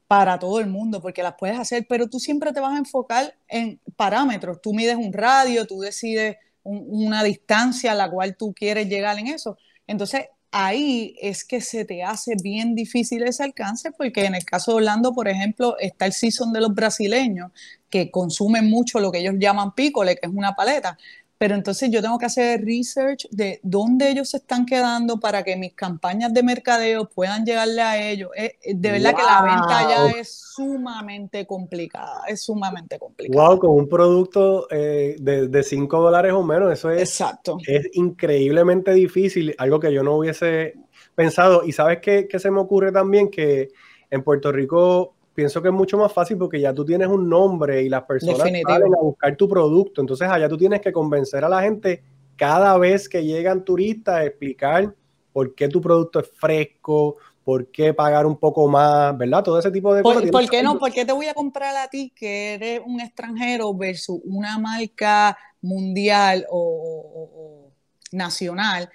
para 0.07 0.37
todo 0.37 0.59
el 0.59 0.67
mundo, 0.67 1.01
porque 1.01 1.23
las 1.23 1.33
puedes 1.39 1.57
hacer, 1.57 1.87
pero 1.89 2.07
tú 2.07 2.19
siempre 2.19 2.53
te 2.53 2.59
vas 2.59 2.75
a 2.75 2.77
enfocar 2.77 3.33
en 3.47 3.79
parámetros. 3.95 4.61
Tú 4.61 4.75
mides 4.75 4.95
un 4.95 5.11
radio, 5.11 5.65
tú 5.65 5.79
decides 5.79 6.35
una 6.61 7.23
distancia 7.23 7.93
a 7.93 7.95
la 7.95 8.11
cual 8.11 8.37
tú 8.37 8.53
quieres 8.53 8.87
llegar 8.87 9.17
en 9.17 9.25
eso. 9.25 9.57
Entonces, 9.87 10.27
ahí 10.51 11.15
es 11.21 11.43
que 11.43 11.61
se 11.61 11.85
te 11.85 12.03
hace 12.03 12.35
bien 12.41 12.75
difícil 12.75 13.23
ese 13.23 13.43
alcance, 13.43 13.91
porque 13.91 14.25
en 14.25 14.35
el 14.35 14.43
caso 14.45 14.71
de 14.71 14.77
Orlando, 14.77 15.13
por 15.13 15.27
ejemplo, 15.27 15.77
está 15.79 16.05
el 16.05 16.13
season 16.13 16.53
de 16.53 16.61
los 16.61 16.73
brasileños, 16.73 17.51
que 17.89 18.11
consumen 18.11 18.69
mucho 18.69 18.99
lo 18.99 19.11
que 19.11 19.19
ellos 19.19 19.35
llaman 19.37 19.73
pícole, 19.73 20.15
que 20.15 20.27
es 20.27 20.33
una 20.33 20.53
paleta 20.53 20.97
pero 21.41 21.55
entonces 21.55 21.89
yo 21.89 22.03
tengo 22.03 22.19
que 22.19 22.27
hacer 22.27 22.63
research 22.63 23.27
de 23.31 23.59
dónde 23.63 24.11
ellos 24.11 24.29
se 24.29 24.37
están 24.37 24.63
quedando 24.63 25.19
para 25.19 25.41
que 25.41 25.55
mis 25.55 25.73
campañas 25.73 26.31
de 26.31 26.43
mercadeo 26.43 27.09
puedan 27.09 27.43
llegarle 27.43 27.81
a 27.81 28.11
ellos. 28.11 28.29
Eh, 28.35 28.59
eh, 28.61 28.73
de 28.75 28.91
verdad 28.91 29.15
que 29.15 29.23
la 29.23 29.41
venta 29.41 29.89
ya 29.89 30.19
es 30.19 30.39
sumamente 30.53 31.47
complicada, 31.47 32.25
es 32.27 32.43
sumamente 32.43 32.99
complicada. 32.99 33.49
Wow, 33.49 33.57
con 33.57 33.71
un 33.71 33.89
producto 33.89 34.67
eh, 34.69 35.15
de 35.17 35.63
5 35.63 35.99
dólares 35.99 36.31
o 36.31 36.43
menos, 36.43 36.71
eso 36.71 36.91
es, 36.91 37.01
Exacto. 37.01 37.57
es 37.65 37.89
increíblemente 37.93 38.93
difícil, 38.93 39.55
algo 39.57 39.79
que 39.79 39.91
yo 39.91 40.03
no 40.03 40.17
hubiese 40.17 40.75
pensado. 41.15 41.63
Y 41.65 41.71
sabes 41.71 42.01
qué, 42.03 42.27
qué 42.27 42.37
se 42.37 42.51
me 42.51 42.59
ocurre 42.59 42.91
también 42.91 43.31
que 43.31 43.69
en 44.11 44.21
Puerto 44.21 44.51
Rico 44.51 45.15
pienso 45.33 45.61
que 45.61 45.69
es 45.69 45.73
mucho 45.73 45.97
más 45.97 46.11
fácil 46.11 46.37
porque 46.37 46.59
ya 46.59 46.73
tú 46.73 46.85
tienes 46.85 47.07
un 47.07 47.29
nombre 47.29 47.83
y 47.83 47.89
las 47.89 48.03
personas 48.03 48.37
salen 48.37 48.93
a 48.93 49.01
buscar 49.01 49.35
tu 49.35 49.47
producto. 49.47 50.01
Entonces 50.01 50.27
allá 50.29 50.49
tú 50.49 50.57
tienes 50.57 50.81
que 50.81 50.91
convencer 50.91 51.43
a 51.43 51.49
la 51.49 51.61
gente 51.61 52.03
cada 52.35 52.77
vez 52.77 53.07
que 53.07 53.23
llegan 53.23 53.63
turistas 53.63 54.15
a 54.15 54.25
explicar 54.25 54.93
por 55.31 55.55
qué 55.55 55.67
tu 55.67 55.79
producto 55.79 56.19
es 56.19 56.29
fresco, 56.35 57.17
por 57.43 57.67
qué 57.71 57.93
pagar 57.93 58.25
un 58.25 58.37
poco 58.37 58.67
más, 58.67 59.17
¿verdad? 59.17 59.43
Todo 59.43 59.59
ese 59.59 59.71
tipo 59.71 59.93
de 59.93 60.03
cosas. 60.03 60.23
¿Por 60.29 60.49
qué 60.49 60.61
no? 60.63 60.77
¿Por 60.77 60.91
qué 60.91 61.05
te 61.05 61.11
voy 61.11 61.27
a 61.27 61.33
comprar 61.33 61.75
a 61.75 61.87
ti 61.87 62.11
que 62.15 62.53
eres 62.53 62.81
un 62.85 62.99
extranjero 62.99 63.73
versus 63.73 64.19
una 64.23 64.57
marca 64.57 65.37
mundial 65.61 66.45
o, 66.49 67.71
nacional? 68.11 68.89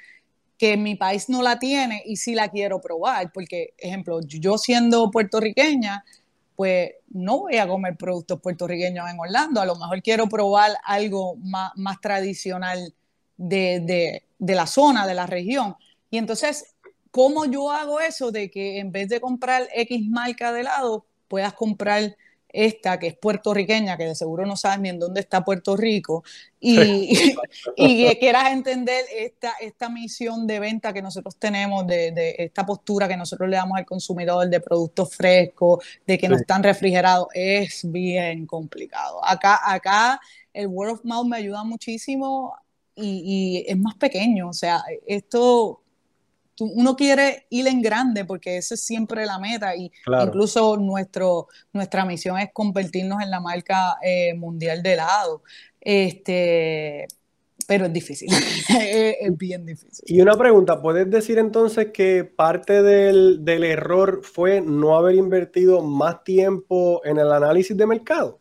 que 0.59 0.79
mi 0.79 0.95
país 0.95 1.29
no 1.29 1.43
la 1.43 1.59
tiene 1.59 2.03
y 2.07 2.17
sí 2.17 2.35
la 2.35 2.49
quiero 2.49 2.81
probar, 2.81 3.31
porque, 3.31 3.75
ejemplo, 3.77 4.21
yo 4.23 4.57
siendo 4.57 5.11
puertorriqueña, 5.11 6.03
pues 6.57 6.93
no 7.11 7.41
voy 7.41 7.59
a 7.59 7.69
comer 7.69 7.97
productos 7.97 8.41
puertorriqueños 8.41 9.09
en 9.09 9.21
Orlando. 9.21 9.61
A 9.61 9.67
lo 9.67 9.77
mejor 9.77 10.03
quiero 10.03 10.27
probar 10.27 10.73
algo 10.85 11.37
más, 11.37 12.01
tradicional 12.01 12.95
de, 13.37 14.23
la 14.39 14.67
zona, 14.67 15.07
de 15.07 15.15
la 15.15 15.27
región. 15.27 15.77
Y 16.11 16.17
entonces, 16.17 16.75
¿cómo 17.11 17.45
yo 17.45 17.71
hago 17.71 18.01
eso 18.01 18.33
de 18.33 18.51
que 18.51 18.79
en 18.79 18.91
vez 18.91 19.11
de 19.11 19.21
comprar 19.21 19.69
X 19.75 20.09
marca 20.09 20.51
de 20.53 20.61
helado, 20.61 21.05
puedas 21.29 21.53
comprar 21.53 22.17
esta 22.57 22.99
que 22.99 23.09
es 23.09 23.17
puertorriqueña, 23.17 23.97
que 23.97 24.05
de 24.05 24.15
seguro 24.15 24.47
no 24.47 24.57
sabes 24.57 24.81
ni 24.81 24.89
en 24.89 24.99
dónde 24.99 25.21
está 25.21 25.45
Puerto 25.45 25.77
Rico, 25.77 26.25
y, 26.59 27.11
y, 27.77 28.17
quieras 28.17 28.53
entender 28.53 29.05
esta, 29.15 29.53
esta 29.61 29.89
misión 29.91 30.47
de 30.47 30.59
venta 30.59 30.93
que 30.93 31.03
nosotros 31.03 31.37
tenemos, 31.37 31.87
de, 31.87 32.35
esta 32.39 32.65
postura 32.65 33.07
que 33.07 33.17
nosotros 33.17 33.49
le 33.49 33.57
damos 33.57 33.77
al 33.77 33.85
consumidor 33.85 34.49
de 34.49 34.61
productos 34.61 35.15
frescos, 35.15 35.85
de 36.07 36.19
que 36.19 36.29
no 36.29 36.37
están 36.37 36.63
refrigerados, 36.63 37.29
es 37.35 37.91
bien 37.91 38.47
complicado. 38.47 39.23
Acá, 39.25 39.61
acá 39.63 40.19
el 40.53 40.69
word 40.69 40.93
of 40.93 41.05
mouth 41.05 41.27
me 41.27 41.37
ayuda 41.37 41.63
muchísimo 41.63 42.55
y, 42.95 43.65
y 43.67 43.71
es 43.71 43.77
más 43.77 43.97
pequeño, 43.97 44.49
o 44.49 44.55
sea, 44.55 44.83
esto 45.07 45.83
uno 46.61 46.97
quiere 46.97 47.47
ir 47.51 47.67
en 47.67 47.83
grande 47.83 48.25
porque 48.25 48.57
esa 48.59 48.75
es 48.75 48.85
siempre 48.85 49.27
la 49.27 49.39
meta 49.39 49.77
y 49.77 49.91
incluso 50.23 50.77
nuestro, 50.77 51.49
nuestra 51.73 52.05
misión 52.05 52.39
es 52.39 52.51
convertirnos 52.53 53.23
en 53.23 53.31
la 53.31 53.41
marca 53.41 53.97
eh, 54.03 54.35
mundial 54.35 54.83
de 54.83 54.93
helado. 54.95 55.43
Este, 55.81 57.07
pero 57.67 57.87
es 57.87 57.93
difícil, 57.93 58.29
es, 58.81 59.37
bien 59.37 59.67
difícil. 59.67 60.05
Y 60.07 60.21
una 60.21 60.37
pregunta, 60.37 60.81
¿puedes 60.81 61.11
decir 61.11 61.39
entonces 61.39 61.89
que 61.93 62.25
parte 62.25 62.83
del, 62.83 63.45
del 63.45 63.65
error 63.65 64.21
fue 64.23 64.61
no 64.61 64.97
haber 64.97 65.17
invertido 65.17 65.83
más 65.83 66.25
tiempo 66.25 67.01
en 67.05 67.19
el 67.19 67.33
análisis 67.33 67.77
de 67.77 67.87
mercado? 67.87 68.41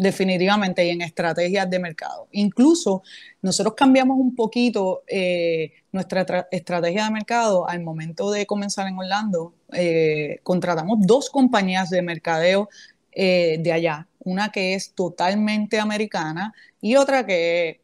Definitivamente, 0.00 0.82
y 0.86 0.88
en 0.88 1.02
estrategias 1.02 1.68
de 1.68 1.78
mercado. 1.78 2.26
Incluso 2.32 3.02
nosotros 3.42 3.74
cambiamos 3.76 4.18
un 4.18 4.34
poquito 4.34 5.02
eh, 5.06 5.72
nuestra 5.92 6.48
estrategia 6.50 7.04
de 7.04 7.10
mercado 7.10 7.68
al 7.68 7.82
momento 7.82 8.30
de 8.30 8.46
comenzar 8.46 8.88
en 8.88 8.96
Orlando. 8.96 9.52
Eh, 9.74 10.40
contratamos 10.42 11.00
dos 11.02 11.28
compañías 11.28 11.90
de 11.90 12.00
mercadeo 12.00 12.70
eh, 13.12 13.58
de 13.60 13.72
allá, 13.72 14.08
una 14.20 14.50
que 14.50 14.72
es 14.72 14.94
totalmente 14.94 15.78
americana 15.78 16.54
y 16.80 16.96
otra 16.96 17.26
que 17.26 17.82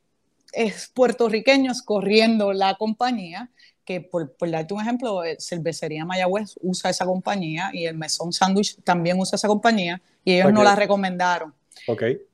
es 0.54 0.88
puertorriqueños 0.94 1.82
corriendo 1.82 2.54
la 2.54 2.76
compañía 2.76 3.50
que 3.84 4.00
por, 4.00 4.34
darte 4.50 4.72
un 4.72 4.80
ejemplo, 4.80 5.20
Cervecería 5.38 6.06
Mayagüez 6.06 6.54
usa 6.62 6.90
esa 6.90 7.04
compañía 7.04 7.70
y 7.74 7.84
el 7.84 7.94
Mesón 7.94 8.32
Sandwich 8.32 8.78
también 8.82 9.20
usa 9.20 9.36
esa 9.36 9.48
compañía 9.48 10.00
y 10.24 10.32
ellos 10.32 10.52
no 10.52 10.64
la 10.64 10.74
recomendaron. 10.74 11.54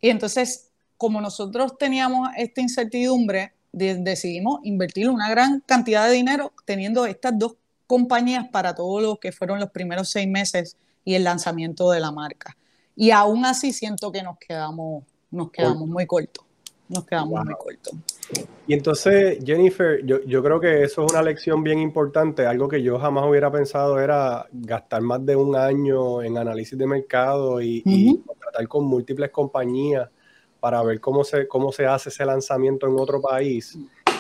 Y 0.01 0.09
entonces, 0.09 0.71
como 0.97 1.21
nosotros 1.21 1.77
teníamos 1.79 2.29
esta 2.37 2.61
incertidumbre, 2.61 3.53
decidimos 3.73 4.61
invertir 4.65 5.09
una 5.09 5.31
gran 5.31 5.61
cantidad 5.67 6.07
de 6.07 6.15
dinero 6.15 6.53
teniendo 6.65 7.07
estas 7.07 7.39
dos 7.39 7.57
compañías 7.87 8.49
para 8.49 8.75
todo 8.75 9.01
lo 9.01 9.17
que 9.17 9.33
fueron 9.33 9.61
los 9.61 9.71
primeros 9.71 10.11
seis 10.11 10.29
meses 10.29 10.77
y 11.05 11.15
el 11.15 11.25
lanzamiento 11.25 11.91
de 11.91 12.01
la 12.01 12.13
marca. 12.13 12.57
Y 12.95 13.11
aún 13.11 13.45
así 13.45 13.73
siento 13.73 14.13
que 14.13 14.23
nos 14.23 14.39
quedamos, 14.39 15.05
nos 15.31 15.51
quedamos 15.51 15.89
muy 15.89 16.07
cortos. 16.07 16.45
Nos 16.89 17.07
quedamos 17.07 17.45
muy 17.45 17.55
cortos. 17.55 17.95
Y 18.67 18.75
entonces, 18.75 19.39
Jennifer, 19.45 20.05
yo, 20.05 20.23
yo, 20.25 20.43
creo 20.43 20.61
que 20.61 20.85
eso 20.85 21.05
es 21.05 21.13
una 21.13 21.23
lección 21.23 21.63
bien 21.63 21.79
importante. 21.79 22.47
Algo 22.47 22.69
que 22.69 22.83
yo 22.83 22.99
jamás 22.99 23.25
hubiera 23.29 23.51
pensado 23.51 23.99
era 23.99 24.47
gastar 24.53 25.01
más 25.03 25.25
de 25.25 25.37
un 25.37 25.57
año 25.57 26.23
en 26.23 26.37
análisis 26.37 26.79
de 26.79 26.87
mercado 26.87 27.63
y, 27.63 27.83
tratar 28.53 28.69
con 28.69 28.85
múltiples 28.85 29.31
compañías 29.31 30.09
para 30.61 30.83
ver 30.83 31.01
cómo 31.01 31.25
se, 31.25 31.49
cómo 31.49 31.73
se 31.73 31.87
hace 31.87 32.11
ese 32.11 32.25
lanzamiento 32.25 32.87
en 32.87 32.95
otro 32.99 33.21
país. 33.21 33.77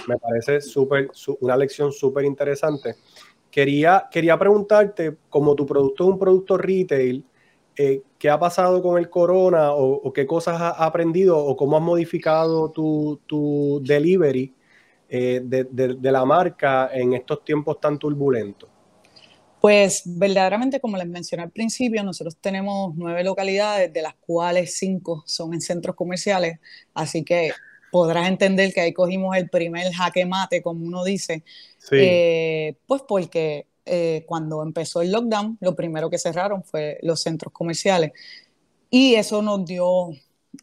Me 0.08 0.16
parece 0.18 0.60
súper, 0.60 1.10
una 1.40 1.56
lección 1.56 1.92
súper 1.92 2.24
interesante. 2.24 2.96
Quería, 3.50 4.08
quería 4.10 4.36
preguntarte, 4.38 5.18
como 5.28 5.54
tu 5.54 5.66
producto 5.66 6.04
es 6.04 6.10
un 6.10 6.18
producto 6.18 6.56
retail, 6.56 7.24
eh, 7.76 8.02
¿qué 8.18 8.28
ha 8.28 8.38
pasado 8.38 8.82
con 8.82 8.98
el 8.98 9.08
corona 9.08 9.72
o, 9.72 10.12
qué 10.12 10.26
cosas 10.26 10.60
has 10.60 10.74
aprendido 10.80 11.38
o 11.38 11.56
cómo 11.56 11.76
has 11.76 11.82
modificado 11.82 12.70
tu, 12.70 13.80
delivery 13.84 14.54
eh, 15.08 15.42
de, 15.44 16.12
la 16.12 16.24
marca 16.24 16.90
en 16.92 17.12
estos 17.12 17.44
tiempos 17.44 17.78
tan 17.78 17.98
turbulentos? 17.98 18.71
Pues 19.62 20.02
verdaderamente, 20.04 20.80
como 20.80 20.96
les 20.96 21.06
mencioné 21.06 21.44
al 21.44 21.52
principio, 21.52 22.02
nosotros 22.02 22.36
tenemos 22.40 22.96
nueve 22.96 23.22
localidades, 23.22 23.92
de 23.92 24.02
las 24.02 24.14
cuales 24.16 24.76
cinco 24.76 25.22
son 25.24 25.54
en 25.54 25.60
centros 25.60 25.94
comerciales, 25.94 26.58
así 26.94 27.22
que 27.22 27.52
podrás 27.92 28.26
entender 28.26 28.74
que 28.74 28.80
ahí 28.80 28.92
cogimos 28.92 29.36
el 29.36 29.48
primer 29.48 29.92
jaque 29.92 30.26
mate, 30.26 30.62
como 30.62 30.84
uno 30.84 31.04
dice, 31.04 31.44
eh, 31.92 32.74
pues 32.88 33.02
porque 33.06 33.68
eh, 33.86 34.24
cuando 34.26 34.64
empezó 34.64 35.00
el 35.00 35.12
lockdown, 35.12 35.58
lo 35.60 35.76
primero 35.76 36.10
que 36.10 36.18
cerraron 36.18 36.64
fue 36.64 36.98
los 37.02 37.22
centros 37.22 37.52
comerciales. 37.52 38.10
Y 38.90 39.14
eso 39.14 39.42
nos 39.42 39.64
dio 39.64 40.08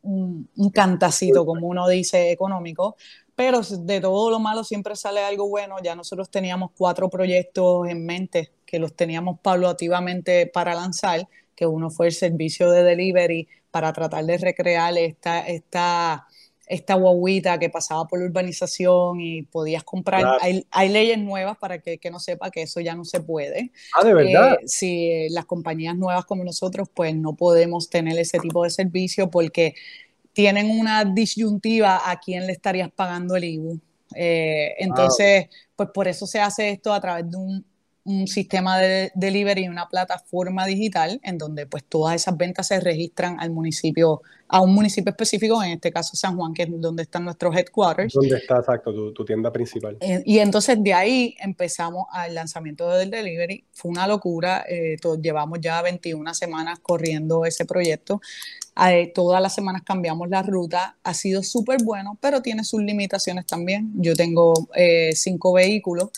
un, 0.01 0.49
cantacito, 0.73 1.45
como 1.45 1.67
uno 1.67 1.88
dice, 1.88 2.31
económico. 2.31 2.97
Pero 3.33 3.62
de 3.62 4.01
todo 4.01 4.29
lo 4.29 4.39
malo 4.41 4.65
siempre 4.65 4.97
sale 4.97 5.21
algo 5.21 5.47
bueno. 5.47 5.77
Ya 5.81 5.95
nosotros 5.95 6.29
teníamos 6.29 6.71
cuatro 6.77 7.09
proyectos 7.09 7.88
en 7.88 8.05
mente 8.05 8.51
que 8.69 8.79
los 8.79 8.93
teníamos 8.95 9.39
paulativamente 9.39 10.45
para 10.47 10.75
lanzar, 10.75 11.27
que 11.55 11.65
uno 11.65 11.89
fue 11.89 12.08
el 12.08 12.13
servicio 12.13 12.69
de 12.69 12.84
delivery 12.84 13.47
para 13.71 13.91
tratar 13.93 14.25
de 14.25 14.38
recrear 14.38 14.97
esta, 14.97 15.39
esta 15.47 16.27
esta 16.69 16.93
guaguita 16.93 17.58
que 17.58 17.69
pasaba 17.69 18.05
por 18.05 18.19
la 18.19 18.27
urbanización 18.27 19.19
y 19.19 19.41
podías 19.41 19.84
comprar. 19.84 20.23
Hay, 20.39 20.89
leyes 20.89 21.17
nuevas 21.17 21.58
para 21.58 21.79
que, 21.79 21.97
que 21.97 22.12
no 22.12 22.19
sepa 22.19 22.51
que 22.51 22.62
eso 22.62 22.79
ya 22.79 22.93
no 22.93 23.03
se 23.05 23.21
puede. 23.21 23.71
Ah, 23.99 24.05
de 24.05 24.13
verdad. 24.13 24.53
Eh, 24.53 24.67
si 24.67 25.29
las 25.32 25.45
compañías 25.45 25.97
nuevas 25.97 26.25
como 26.25 26.43
nosotros, 26.43 26.88
pues 26.93 27.15
no 27.15 27.36
podemos 27.36 27.89
tener 27.89 28.19
ese 28.19 28.38
tipo 28.38 28.63
de 28.63 28.69
servicio 28.69 29.32
porque 29.32 29.73
tienen 30.32 30.69
una 30.69 31.05
disyuntiva 31.05 32.10
a 32.10 32.19
quién 32.19 32.45
le 32.45 32.53
estarías 32.53 32.91
pagando 32.91 33.36
el 33.36 33.45
IBU. 33.45 33.79
Eh, 34.15 34.75
entonces, 34.77 35.47
pues 35.75 35.89
por 35.91 36.08
eso 36.08 36.27
se 36.27 36.39
hace 36.39 36.69
esto 36.69 36.93
a 36.93 37.01
través 37.01 37.29
de 37.29 37.38
un, 37.38 37.65
un 38.10 38.28
sistema 38.28 38.80
de 38.80 39.12
delivery, 39.13 39.67
una 39.67 39.88
plataforma 39.88 40.65
digital 40.65 41.22
en 41.24 41.38
donde 41.38 41.67
pues 41.67 41.84
todas 41.84 42.15
esas 42.15 42.36
ventas 42.36 42.67
se 42.67 42.80
registran 42.80 43.39
al 43.39 43.52
municipio, 43.52 44.24
a 44.48 44.62
un 44.62 44.74
municipio 44.74 45.12
específico, 45.12 45.62
en 45.62 45.74
este 45.74 45.91
caso 45.91 46.15
San 46.15 46.36
Juan, 46.36 46.56
que 46.56 46.63
es 46.63 46.69
donde 46.72 47.04
están 47.04 47.24
nuestros 47.24 47.56
headquarters. 47.56 48.12
¿Dónde 48.12 48.38
está 48.38 48.58
exacto 48.58 49.13
tu, 49.13 49.26
tienda 49.26 49.52
principal? 49.52 49.95
Eh, 50.02 50.24
y 50.26 50.39
entonces 50.39 50.84
de 50.84 50.91
ahí 50.91 51.36
empezamos 51.39 52.08
al 52.12 52.34
lanzamiento 52.34 52.89
del 52.89 53.12
delivery. 53.12 53.63
Fue 53.74 53.91
una 53.91 54.08
locura, 54.08 54.65
eh, 54.67 54.98
llevamos 55.22 55.60
ya 55.62 55.80
21 55.84 56.34
semanas 56.34 56.80
corriendo 56.80 57.45
ese 57.45 57.65
proyecto. 57.65 58.22
Eh, 58.89 59.12
todas 59.13 59.39
las 59.39 59.54
semanas 59.54 59.84
cambiamos 59.86 60.30
la 60.30 60.41
ruta, 60.41 60.98
ha 61.04 61.13
sido 61.13 61.43
súper 61.43 61.84
bueno, 61.84 62.17
pero 62.19 62.41
tiene 62.41 62.63
sus 62.63 62.82
limitaciones 62.82 63.45
también. 63.45 63.91
Yo 63.98 64.15
tengo 64.15 64.54
cinco 65.13 65.54
vehículos 65.54 66.10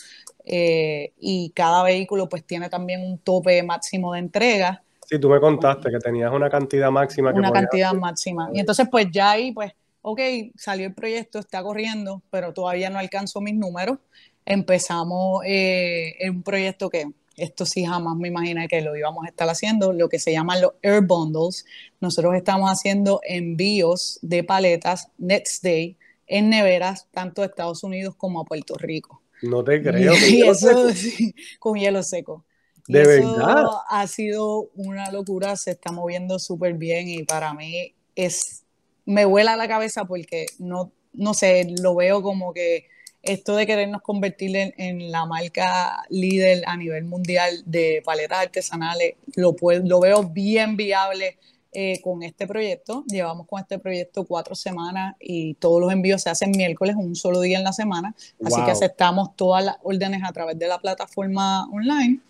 eh, 0.44 1.12
y 1.18 1.50
cada 1.50 1.82
vehículo 1.82 2.28
pues 2.28 2.44
tiene 2.44 2.68
también 2.68 3.02
un 3.02 3.18
tope 3.18 3.62
máximo 3.62 4.12
de 4.12 4.20
entrega. 4.20 4.82
Sí, 5.06 5.18
tú 5.18 5.28
me 5.28 5.40
contaste 5.40 5.90
que 5.90 5.98
tenías 5.98 6.32
una 6.32 6.48
cantidad 6.48 6.90
máxima. 6.90 7.32
una 7.32 7.52
cantidad 7.52 7.92
máxima. 7.92 8.50
Y 8.52 8.60
entonces 8.60 8.88
pues 8.90 9.06
ya 9.10 9.32
ahí 9.32 9.52
pues, 9.52 9.72
ok, 10.02 10.20
salió 10.56 10.86
el 10.86 10.94
proyecto, 10.94 11.38
está 11.38 11.62
corriendo, 11.62 12.22
pero 12.30 12.52
todavía 12.52 12.90
no 12.90 12.98
alcanzó 12.98 13.40
mis 13.40 13.54
números. 13.54 13.98
Empezamos 14.44 15.44
eh, 15.46 16.16
en 16.18 16.36
un 16.36 16.42
proyecto 16.42 16.90
que 16.90 17.06
esto 17.36 17.64
sí 17.64 17.84
jamás 17.84 18.16
me 18.16 18.28
imaginé 18.28 18.68
que 18.68 18.80
lo 18.82 18.96
íbamos 18.96 19.24
a 19.24 19.28
estar 19.28 19.48
haciendo, 19.48 19.92
lo 19.92 20.08
que 20.08 20.18
se 20.18 20.32
llaman 20.32 20.60
los 20.60 20.72
Air 20.82 21.02
Bundles. 21.02 21.64
Nosotros 22.00 22.34
estamos 22.34 22.70
haciendo 22.70 23.20
envíos 23.24 24.18
de 24.22 24.44
paletas 24.44 25.08
Next 25.18 25.62
Day 25.62 25.96
en 26.26 26.50
neveras 26.50 27.08
tanto 27.10 27.42
a 27.42 27.46
Estados 27.46 27.84
Unidos 27.84 28.14
como 28.16 28.40
a 28.40 28.44
Puerto 28.44 28.74
Rico. 28.76 29.21
No 29.42 29.62
te 29.64 29.82
creo. 29.82 30.12
Y, 30.28 30.42
eso 30.42 30.88
con 31.58 31.78
hielo 31.78 32.02
seco. 32.02 32.44
De 32.88 33.06
verdad. 33.06 33.64
Ha 33.88 34.06
sido 34.06 34.70
una 34.74 35.10
locura, 35.10 35.56
se 35.56 35.72
está 35.72 35.92
moviendo 35.92 36.38
súper 36.38 36.74
bien 36.74 37.08
y 37.08 37.22
para 37.22 37.54
mí 37.54 37.94
es, 38.16 38.64
me 39.04 39.24
vuela 39.24 39.56
la 39.56 39.68
cabeza 39.68 40.04
porque 40.04 40.46
no, 40.58 40.92
no 41.12 41.34
sé, 41.34 41.74
lo 41.80 41.94
veo 41.94 42.22
como 42.22 42.52
que 42.52 42.86
esto 43.22 43.54
de 43.54 43.66
querernos 43.66 44.02
convertir 44.02 44.56
en, 44.56 44.74
en 44.78 45.12
la 45.12 45.26
marca 45.26 46.02
líder 46.10 46.64
a 46.66 46.76
nivel 46.76 47.04
mundial 47.04 47.62
de 47.66 48.02
paletas 48.04 48.38
artesanales, 48.38 49.14
lo, 49.36 49.54
lo 49.84 50.00
veo 50.00 50.24
bien 50.24 50.76
viable 50.76 51.38
eh, 51.72 52.00
con 52.02 52.22
este 52.22 52.46
proyecto. 52.46 53.04
Llevamos 53.06 53.46
con 53.46 53.60
este 53.60 53.78
proyecto 53.78 54.24
cuatro 54.24 54.54
semanas 54.54 55.16
y 55.18 55.54
todos 55.54 55.80
los 55.80 55.92
envíos 55.92 56.22
se 56.22 56.30
hacen 56.30 56.50
miércoles, 56.50 56.96
un 56.96 57.16
solo 57.16 57.40
día 57.40 57.58
en 57.58 57.64
la 57.64 57.72
semana. 57.72 58.14
Así 58.44 58.62
que 58.64 58.70
aceptamos 58.70 59.34
todas 59.36 59.64
las 59.64 59.76
órdenes 59.82 60.22
a 60.24 60.32
través 60.32 60.58
de 60.58 60.68
la 60.68 60.78
plataforma 60.78 61.66
online 61.72 62.20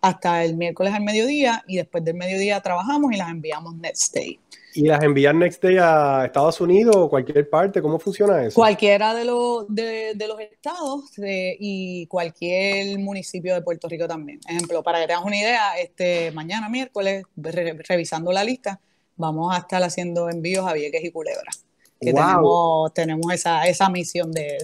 hasta 0.00 0.44
el 0.44 0.56
miércoles 0.56 0.94
al 0.94 1.02
mediodía 1.02 1.62
y 1.66 1.76
después 1.76 2.04
del 2.04 2.16
mediodía 2.16 2.60
trabajamos 2.60 3.12
y 3.12 3.16
las 3.16 3.30
enviamos 3.30 3.74
next 3.76 4.14
day. 4.14 4.40
¿Y 4.74 4.86
las 4.86 5.02
envían 5.02 5.38
next 5.38 5.62
day 5.62 5.76
a 5.78 6.24
Estados 6.26 6.60
Unidos 6.60 6.96
o 6.96 7.10
cualquier 7.10 7.48
parte? 7.48 7.82
¿Cómo 7.82 7.98
funciona 7.98 8.44
eso? 8.44 8.54
Cualquiera 8.54 9.14
de, 9.14 9.24
los 9.24 9.66
de, 9.68 10.14
los 10.28 10.40
estados 10.40 11.10
y 11.18 12.06
cualquier 12.06 12.98
municipio 12.98 13.54
de 13.54 13.62
Puerto 13.62 13.88
Rico 13.88 14.06
también. 14.06 14.40
Ejemplo, 14.48 14.82
para 14.82 15.00
que 15.00 15.06
tengas 15.06 15.24
una 15.24 15.36
idea, 15.36 15.78
este 15.78 16.30
mañana 16.32 16.68
miércoles, 16.68 17.24
revisando 17.36 18.32
la 18.32 18.44
lista, 18.44 18.80
vamos 19.16 19.54
a 19.54 19.58
estar 19.58 19.82
haciendo 19.82 20.30
envíos 20.30 20.66
a 20.66 20.72
Vieques 20.72 21.04
y 21.04 21.10
Culebra. 21.10 21.50
Que 22.00 22.14
tenemos, 22.14 22.94
tenemos 22.94 23.32
esa, 23.32 23.66
esa 23.66 23.90
misión 23.90 24.32
de, 24.32 24.56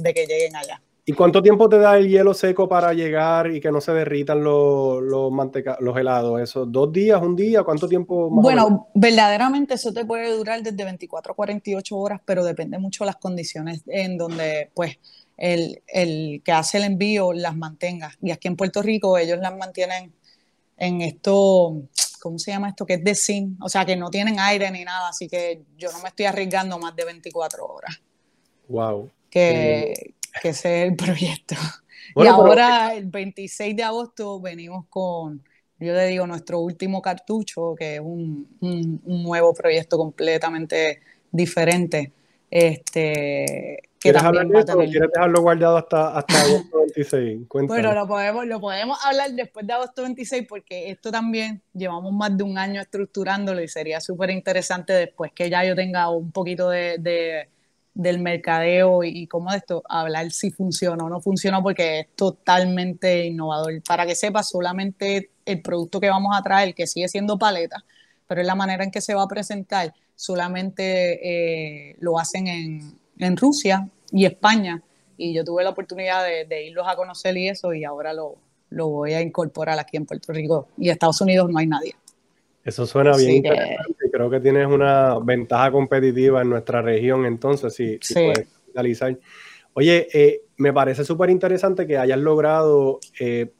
de 0.00 0.14
que 0.14 0.26
lleguen 0.26 0.56
allá. 0.56 0.82
¿Y 1.04 1.12
cuánto 1.12 1.42
tiempo 1.42 1.68
te 1.68 1.78
da 1.78 1.96
el 1.96 2.08
hielo 2.08 2.34
seco 2.34 2.68
para 2.68 2.92
llegar 2.92 3.50
y 3.50 3.60
que 3.60 3.72
no 3.72 3.80
se 3.80 3.92
derritan 3.92 4.44
los, 4.44 5.02
los, 5.02 5.32
los 5.80 5.96
helados? 5.96 6.40
¿Eso 6.40 6.66
dos 6.66 6.92
días, 6.92 7.20
un 7.20 7.34
día? 7.34 7.62
¿Cuánto 7.62 7.88
tiempo? 7.88 8.28
bueno, 8.30 8.88
verdaderamente 8.94 9.74
eso 9.74 9.92
te 9.92 10.04
puede 10.04 10.36
durar 10.36 10.62
desde 10.62 10.84
24 10.84 11.32
a 11.32 11.36
48 11.36 11.96
horas, 11.96 12.20
pero 12.24 12.44
depende 12.44 12.78
mucho 12.78 13.04
de 13.04 13.06
las 13.06 13.16
condiciones 13.16 13.82
en 13.86 14.18
donde, 14.18 14.70
pues, 14.74 14.98
el, 15.36 15.82
el, 15.88 16.42
que 16.44 16.52
hace 16.52 16.78
el 16.78 16.84
envío 16.84 17.32
las 17.32 17.56
mantenga. 17.56 18.12
Y 18.20 18.30
aquí 18.30 18.48
en 18.48 18.56
Puerto 18.56 18.82
Rico 18.82 19.16
ellos 19.16 19.38
las 19.38 19.56
mantienen 19.56 20.12
en 20.76 21.00
esto, 21.00 21.82
¿cómo 22.20 22.38
se 22.38 22.50
llama 22.52 22.68
esto? 22.68 22.86
Que 22.86 22.94
es 22.94 23.04
de 23.04 23.14
zinc, 23.14 23.62
o 23.62 23.68
sea, 23.68 23.84
que 23.84 23.96
no 23.96 24.10
tienen 24.10 24.38
aire 24.38 24.70
ni 24.70 24.84
nada, 24.84 25.08
así 25.08 25.28
que 25.28 25.62
yo 25.76 25.90
no 25.92 26.00
me 26.00 26.08
estoy 26.08 26.26
arriesgando 26.26 26.78
más 26.78 26.94
de 26.94 27.04
24 27.04 27.66
horas. 27.66 28.00
Wow. 28.68 29.10
Que, 29.28 30.14
que 30.42 30.50
ese 30.50 30.82
es 30.82 30.88
el 30.90 30.96
proyecto. 30.96 31.54
y 32.16 32.26
ahora, 32.26 32.94
el 32.94 33.06
26 33.06 33.76
de 33.76 33.82
agosto, 33.82 34.40
venimos 34.40 34.86
con, 34.88 35.42
yo 35.78 35.94
le 35.94 36.06
digo, 36.06 36.26
nuestro 36.26 36.60
último 36.60 37.00
cartucho, 37.00 37.74
que 37.76 37.96
es 37.96 38.00
un, 38.00 38.48
un, 38.60 39.00
nuevo 39.04 39.54
proyecto 39.54 39.96
completamente 39.96 41.00
diferente. 41.30 42.12
Este, 42.50 43.78
que 44.00 44.10
¿Quieres, 44.10 44.22
hablar 44.22 44.46
de 44.46 44.64
¿Quieres 44.64 45.10
dejarlo 45.14 45.42
guardado 45.42 45.76
hasta, 45.76 46.18
hasta 46.18 46.40
agosto 46.42 46.78
26? 46.78 47.40
Bueno, 47.68 47.94
lo 47.94 48.08
podemos, 48.08 48.46
lo 48.46 48.60
podemos 48.60 48.98
hablar 49.04 49.30
después 49.32 49.66
de 49.66 49.72
agosto 49.72 50.02
26 50.02 50.46
porque 50.48 50.90
esto 50.90 51.12
también 51.12 51.62
llevamos 51.74 52.12
más 52.12 52.36
de 52.36 52.42
un 52.42 52.58
año 52.58 52.80
estructurándolo 52.80 53.62
y 53.62 53.68
sería 53.68 54.00
súper 54.00 54.30
interesante 54.30 54.94
después 54.94 55.32
que 55.32 55.48
ya 55.48 55.64
yo 55.64 55.76
tenga 55.76 56.10
un 56.10 56.32
poquito 56.32 56.70
de 56.70 57.48
del 57.94 58.18
mercadeo 58.20 59.02
y, 59.04 59.26
cómo 59.26 59.50
de 59.50 59.58
esto, 59.58 59.82
hablar 59.88 60.30
si 60.30 60.50
funciona 60.50 61.04
o 61.04 61.08
no 61.08 61.20
funciona 61.20 61.62
porque 61.62 62.00
es 62.00 62.06
totalmente 62.14 63.26
innovador. 63.26 63.82
Para 63.82 64.06
que 64.06 64.14
sepa, 64.14 64.42
solamente 64.42 65.30
el 65.44 65.60
producto 65.62 66.00
que 66.00 66.08
vamos 66.08 66.36
a 66.36 66.42
traer, 66.42 66.74
que 66.74 66.86
sigue 66.86 67.08
siendo 67.08 67.38
paleta, 67.38 67.84
pero 68.26 68.40
es 68.40 68.46
la 68.46 68.54
manera 68.54 68.84
en 68.84 68.90
que 68.90 69.00
se 69.00 69.14
va 69.14 69.22
a 69.22 69.28
presentar, 69.28 69.92
solamente 70.14 71.90
eh, 71.90 71.96
lo 72.00 72.18
hacen 72.18 72.46
en, 72.46 72.98
en, 73.18 73.36
Rusia 73.36 73.88
y 74.12 74.24
España. 74.24 74.82
Y 75.16 75.34
yo 75.34 75.44
tuve 75.44 75.64
la 75.64 75.70
oportunidad 75.70 76.24
de, 76.24 76.64
irlos 76.64 76.86
a 76.88 76.96
conocer 76.96 77.36
y 77.36 77.48
eso, 77.48 77.74
y 77.74 77.84
ahora 77.84 78.12
lo, 78.12 78.36
lo 78.70 78.88
voy 78.88 79.14
a 79.14 79.20
incorporar 79.20 79.78
aquí 79.78 79.96
en 79.96 80.06
Puerto 80.06 80.32
Rico. 80.32 80.68
Y 80.78 80.88
Estados 80.88 81.20
Unidos 81.20 81.50
no 81.50 81.58
hay 81.58 81.66
nadie. 81.66 81.94
Eso 82.64 82.86
suena 82.86 83.16
bien 83.16 83.36
interesante. 83.36 84.10
Creo 84.12 84.28
que 84.28 84.40
tienes 84.40 84.66
una 84.66 85.18
ventaja 85.18 85.72
competitiva 85.72 86.42
en 86.42 86.50
nuestra 86.50 86.82
región, 86.82 87.24
entonces, 87.24 87.74
si, 87.74 87.98
puedes 88.12 88.48
capitalizar. 88.48 89.18
Oye, 89.72 90.08
eh, 90.12 90.42
me 90.58 90.72
parece 90.72 91.04
súper 91.04 91.30
interesante 91.30 91.86
que 91.86 91.96
hayas 91.96 92.18
logrado, 92.18 93.00
eh, 93.18 93.50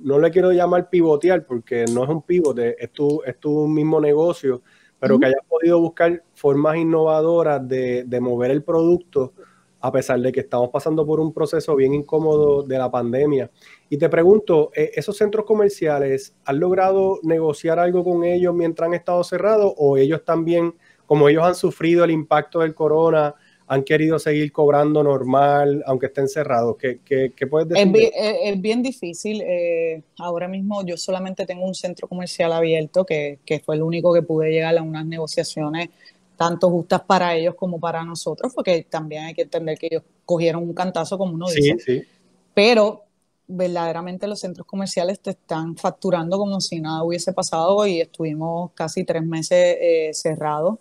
no 0.00 0.18
le 0.18 0.30
quiero 0.30 0.52
llamar 0.52 0.88
pivotear 0.88 1.44
porque 1.44 1.84
no 1.92 2.04
es 2.04 2.10
un 2.10 2.22
pivote, 2.22 2.82
es 2.82 2.90
tu, 2.92 3.22
es 3.24 3.38
tu 3.38 3.66
mismo 3.66 4.00
negocio, 4.00 4.62
pero 4.98 5.18
que 5.18 5.26
hayas 5.26 5.44
podido 5.48 5.80
buscar 5.80 6.22
formas 6.34 6.76
innovadoras 6.76 7.66
de, 7.66 8.04
de 8.04 8.20
mover 8.20 8.50
el 8.50 8.62
producto 8.62 9.34
a 9.80 9.90
pesar 9.90 10.20
de 10.20 10.30
que 10.30 10.40
estamos 10.40 10.68
pasando 10.70 11.06
por 11.06 11.20
un 11.20 11.32
proceso 11.32 11.74
bien 11.74 11.94
incómodo 11.94 12.62
de 12.62 12.78
la 12.78 12.90
pandemia. 12.90 13.50
Y 13.88 13.96
te 13.96 14.08
pregunto, 14.08 14.70
eh, 14.74 14.90
¿esos 14.94 15.16
centros 15.16 15.46
comerciales 15.46 16.34
han 16.44 16.60
logrado 16.60 17.18
negociar 17.22 17.78
algo 17.78 18.04
con 18.04 18.24
ellos 18.24 18.54
mientras 18.54 18.88
han 18.88 18.94
estado 18.94 19.24
cerrados 19.24 19.72
o 19.76 19.96
ellos 19.96 20.24
también, 20.24 20.74
como 21.06 21.28
ellos 21.28 21.44
han 21.44 21.54
sufrido 21.54 22.04
el 22.04 22.10
impacto 22.10 22.60
del 22.60 22.74
corona, 22.74 23.34
han 23.66 23.84
querido 23.84 24.18
seguir 24.18 24.50
cobrando 24.50 25.02
normal, 25.04 25.82
aunque 25.86 26.06
estén 26.06 26.28
cerrados? 26.28 26.76
¿Qué, 26.76 27.00
qué, 27.04 27.46
puedes 27.46 27.68
decir? 27.68 28.10
Es 28.14 28.60
bien, 28.60 28.82
difícil. 28.82 29.42
Eh, 29.46 30.02
ahora 30.18 30.48
mismo 30.48 30.84
yo 30.84 30.96
solamente 30.96 31.46
tengo 31.46 31.64
un 31.64 31.74
centro 31.74 32.08
comercial 32.08 32.52
abierto, 32.52 33.06
que, 33.06 33.38
que 33.46 33.60
fue 33.60 33.76
el 33.76 33.82
único 33.82 34.12
que 34.12 34.22
pude 34.22 34.50
llegar 34.50 34.76
a 34.76 34.82
unas 34.82 35.06
negociaciones 35.06 35.88
tanto 36.40 36.70
justas 36.70 37.02
para 37.02 37.36
ellos 37.36 37.54
como 37.54 37.78
para 37.78 38.02
nosotros, 38.02 38.54
porque 38.54 38.86
también 38.88 39.24
hay 39.24 39.34
que 39.34 39.42
entender 39.42 39.76
que 39.76 39.88
ellos 39.90 40.04
cogieron 40.24 40.62
un 40.62 40.72
cantazo, 40.72 41.18
como 41.18 41.34
uno 41.34 41.46
dice. 41.48 41.76
Sí, 41.78 41.98
sí. 41.98 42.02
Pero 42.54 43.04
verdaderamente 43.46 44.26
los 44.26 44.40
centros 44.40 44.66
comerciales 44.66 45.20
te 45.20 45.32
están 45.32 45.76
facturando 45.76 46.38
como 46.38 46.58
si 46.62 46.80
nada 46.80 47.02
hubiese 47.02 47.34
pasado 47.34 47.86
y 47.86 48.00
estuvimos 48.00 48.70
casi 48.72 49.04
tres 49.04 49.22
meses 49.22 49.76
eh, 49.78 50.10
cerrados. 50.14 50.78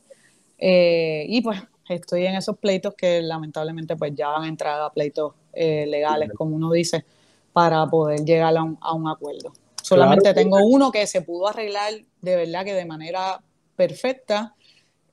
Eh, 0.57 1.25
y 1.27 1.41
pues 1.41 1.61
estoy 1.89 2.25
en 2.25 2.35
esos 2.35 2.57
pleitos 2.57 2.93
que 2.95 3.21
lamentablemente 3.21 3.97
pues 3.97 4.15
ya 4.15 4.33
han 4.33 4.45
entrado 4.45 4.85
a 4.85 4.93
pleitos 4.93 5.33
eh, 5.51 5.85
legales, 5.87 6.31
como 6.37 6.55
uno 6.55 6.71
dice, 6.71 7.03
para 7.51 7.85
poder 7.87 8.23
llegar 8.23 8.55
a 8.55 8.63
un, 8.63 8.77
a 8.79 8.93
un 8.93 9.09
acuerdo. 9.09 9.51
Solamente 9.83 10.33
tengo 10.33 10.65
uno 10.65 10.89
que 10.89 11.05
se 11.05 11.21
pudo 11.21 11.49
arreglar 11.49 11.95
de 12.21 12.35
verdad 12.37 12.63
que 12.63 12.73
de 12.73 12.85
manera 12.85 13.41
perfecta 13.75 14.55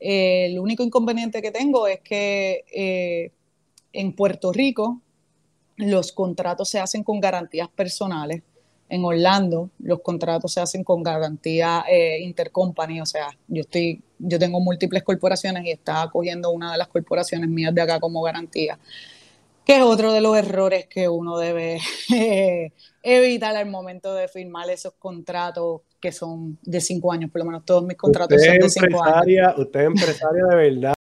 eh, 0.00 0.46
el 0.46 0.58
único 0.58 0.82
inconveniente 0.82 1.42
que 1.42 1.50
tengo 1.50 1.86
es 1.86 2.00
que 2.00 2.64
eh, 2.72 3.32
en 3.92 4.12
Puerto 4.12 4.52
Rico 4.52 5.00
los 5.76 6.12
contratos 6.12 6.68
se 6.68 6.78
hacen 6.78 7.02
con 7.02 7.20
garantías 7.20 7.68
personales. 7.68 8.42
En 8.88 9.04
Orlando 9.04 9.70
los 9.80 10.00
contratos 10.00 10.52
se 10.52 10.60
hacen 10.60 10.84
con 10.84 11.02
garantía 11.02 11.84
eh, 11.90 12.20
intercompany, 12.20 13.00
o 13.00 13.06
sea, 13.06 13.28
yo 13.48 13.62
estoy, 13.62 14.00
yo 14.18 14.38
tengo 14.38 14.60
múltiples 14.60 15.02
corporaciones 15.02 15.64
y 15.64 15.72
está 15.72 16.08
cogiendo 16.12 16.50
una 16.50 16.70
de 16.72 16.78
las 16.78 16.88
corporaciones 16.88 17.48
mías 17.48 17.74
de 17.74 17.82
acá 17.82 17.98
como 17.98 18.22
garantía. 18.22 18.78
Que 19.66 19.78
es 19.78 19.82
otro 19.82 20.12
de 20.12 20.20
los 20.20 20.38
errores 20.38 20.86
que 20.86 21.08
uno 21.08 21.36
debe 21.36 21.80
evitar 23.02 23.56
al 23.56 23.68
momento 23.68 24.14
de 24.14 24.28
firmar 24.28 24.70
esos 24.70 24.94
contratos 24.94 25.80
que 26.00 26.12
son 26.12 26.56
de 26.62 26.80
cinco 26.80 27.12
años, 27.12 27.32
por 27.32 27.40
lo 27.40 27.46
menos 27.46 27.64
todos 27.64 27.82
mis 27.82 27.96
contratos 27.96 28.40
son 28.40 28.58
de 28.58 28.68
cinco 28.68 29.02
años. 29.02 29.54
Usted 29.58 29.80
es 29.80 29.86
empresaria 29.86 30.44
de 30.44 30.56
verdad, 30.56 30.94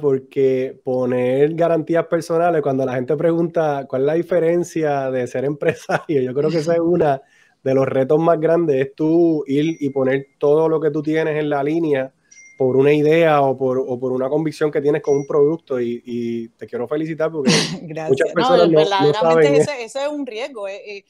porque 0.00 0.80
poner 0.82 1.54
garantías 1.54 2.06
personales, 2.06 2.62
cuando 2.62 2.86
la 2.86 2.94
gente 2.94 3.14
pregunta 3.14 3.84
cuál 3.86 4.02
es 4.02 4.06
la 4.06 4.14
diferencia 4.14 5.10
de 5.10 5.26
ser 5.26 5.44
empresario, 5.44 6.22
yo 6.22 6.32
creo 6.32 6.48
que 6.48 6.58
esa 6.58 6.72
es 6.72 6.80
una 6.80 7.20
de 7.62 7.74
los 7.74 7.86
retos 7.86 8.18
más 8.18 8.40
grandes, 8.40 8.86
es 8.86 8.94
tú 8.94 9.44
ir 9.46 9.76
y 9.80 9.90
poner 9.90 10.28
todo 10.38 10.66
lo 10.66 10.80
que 10.80 10.90
tú 10.90 11.02
tienes 11.02 11.36
en 11.36 11.50
la 11.50 11.62
línea 11.62 12.10
por 12.58 12.76
una 12.76 12.92
idea 12.92 13.40
o 13.40 13.56
por, 13.56 13.78
o 13.78 14.00
por 14.00 14.10
una 14.10 14.28
convicción 14.28 14.72
que 14.72 14.80
tienes 14.80 15.00
con 15.00 15.16
un 15.16 15.26
producto 15.28 15.80
y, 15.80 16.50
te 16.58 16.66
quiero 16.66 16.88
felicitar 16.88 17.30
porque 17.30 17.52
muchas 18.08 18.32
personas 18.32 18.68
no, 18.68 18.78
verdaderamente 18.78 19.58
ese, 19.58 19.84
ese, 19.84 20.02
es 20.02 20.08
un 20.08 20.26
riesgo. 20.26 20.66
Eh, 20.66 20.82
eh, 20.84 21.04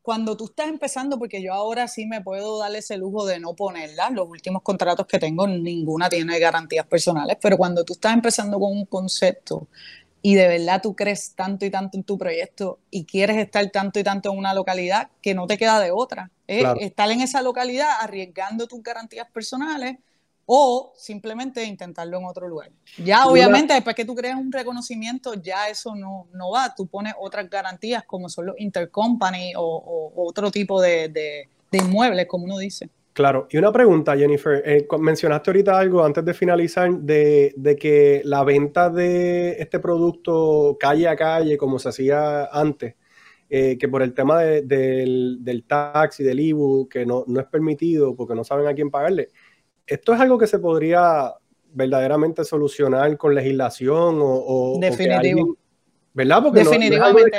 cuando 0.00 0.36
tú 0.36 0.44
estás 0.44 0.68
empezando, 0.68 1.18
porque 1.18 1.42
yo 1.42 1.52
ahora 1.52 1.88
sí 1.88 2.06
me 2.06 2.20
puedo 2.20 2.60
dar 2.60 2.74
ese 2.76 2.96
lujo 2.98 3.26
de 3.26 3.40
no 3.40 3.54
ponerla, 3.54 4.10
los 4.10 4.28
últimos 4.28 4.62
contratos 4.62 5.06
que 5.06 5.18
tengo, 5.18 5.48
ninguna 5.48 6.08
tiene 6.08 6.38
garantías 6.38 6.86
personales, 6.86 7.36
pero 7.42 7.56
cuando 7.56 7.84
tú 7.84 7.94
estás 7.94 8.14
empezando 8.14 8.60
con 8.60 8.70
un 8.70 8.86
concepto 8.86 9.66
y 10.22 10.36
de 10.36 10.46
verdad 10.46 10.80
tú 10.80 10.94
crees 10.94 11.34
tanto 11.34 11.66
y 11.66 11.70
tanto 11.70 11.98
en 11.98 12.04
tu 12.04 12.16
proyecto 12.16 12.78
y 12.92 13.06
quieres 13.06 13.38
estar 13.38 13.68
tanto 13.70 13.98
y 13.98 14.04
tanto 14.04 14.30
en 14.30 14.38
una 14.38 14.54
localidad 14.54 15.10
que 15.20 15.34
no 15.34 15.48
te 15.48 15.58
queda 15.58 15.80
de 15.80 15.90
otra, 15.90 16.30
es 16.46 16.64
estar 16.78 17.10
en 17.10 17.22
esa 17.22 17.42
localidad 17.42 17.90
arriesgando 18.00 18.68
tus 18.68 18.84
garantías 18.84 19.28
personales 19.32 19.96
o 20.54 20.92
simplemente 20.94 21.64
intentarlo 21.64 22.18
en 22.18 22.26
otro 22.26 22.46
lugar. 22.46 22.70
Ya 23.02 23.24
obviamente 23.24 23.72
después 23.72 23.96
que 23.96 24.04
tú 24.04 24.14
creas 24.14 24.38
un 24.38 24.52
reconocimiento, 24.52 25.32
ya 25.32 25.70
eso 25.70 25.94
no, 25.94 26.28
no 26.34 26.50
va, 26.50 26.74
tú 26.74 26.86
pones 26.86 27.14
otras 27.18 27.48
garantías 27.48 28.04
como 28.04 28.28
son 28.28 28.44
los 28.44 28.60
intercompany 28.60 29.54
o, 29.56 29.62
o 29.62 30.28
otro 30.28 30.50
tipo 30.50 30.78
de, 30.82 31.08
de, 31.08 31.48
inmuebles, 31.78 32.26
como 32.26 32.44
uno 32.44 32.58
dice. 32.58 32.90
Claro, 33.14 33.48
y 33.50 33.56
una 33.56 33.72
pregunta, 33.72 34.14
Jennifer. 34.14 34.62
Eh, 34.66 34.86
mencionaste 35.00 35.48
ahorita 35.48 35.78
algo 35.78 36.04
antes 36.04 36.22
de 36.22 36.34
finalizar 36.34 36.92
de, 36.98 37.54
de, 37.56 37.76
que 37.76 38.20
la 38.26 38.44
venta 38.44 38.90
de 38.90 39.52
este 39.52 39.78
producto 39.78 40.76
calle 40.78 41.08
a 41.08 41.16
calle, 41.16 41.56
como 41.56 41.78
se 41.78 41.88
hacía 41.88 42.44
antes, 42.52 42.96
eh, 43.48 43.78
que 43.78 43.88
por 43.88 44.02
el 44.02 44.12
tema 44.12 44.42
del, 44.42 45.38
del 45.40 45.64
taxi, 45.64 46.22
del 46.22 46.40
IBU, 46.40 46.90
que 46.90 47.06
no, 47.06 47.24
no 47.26 47.40
es 47.40 47.46
permitido 47.46 48.14
porque 48.14 48.34
no 48.34 48.44
saben 48.44 48.66
a 48.66 48.74
quién 48.74 48.90
pagarle 48.90 49.30
esto 49.86 50.14
es 50.14 50.20
algo 50.20 50.38
que 50.38 50.46
se 50.46 50.58
podría 50.58 51.34
verdaderamente 51.72 52.44
solucionar 52.44 53.16
con 53.16 53.34
legislación 53.34 54.18
o... 54.20 54.76
Definitivo. 54.80 55.56
¿Verdad? 56.14 56.42
Porque 56.42 56.60
Definitivamente. 56.60 57.38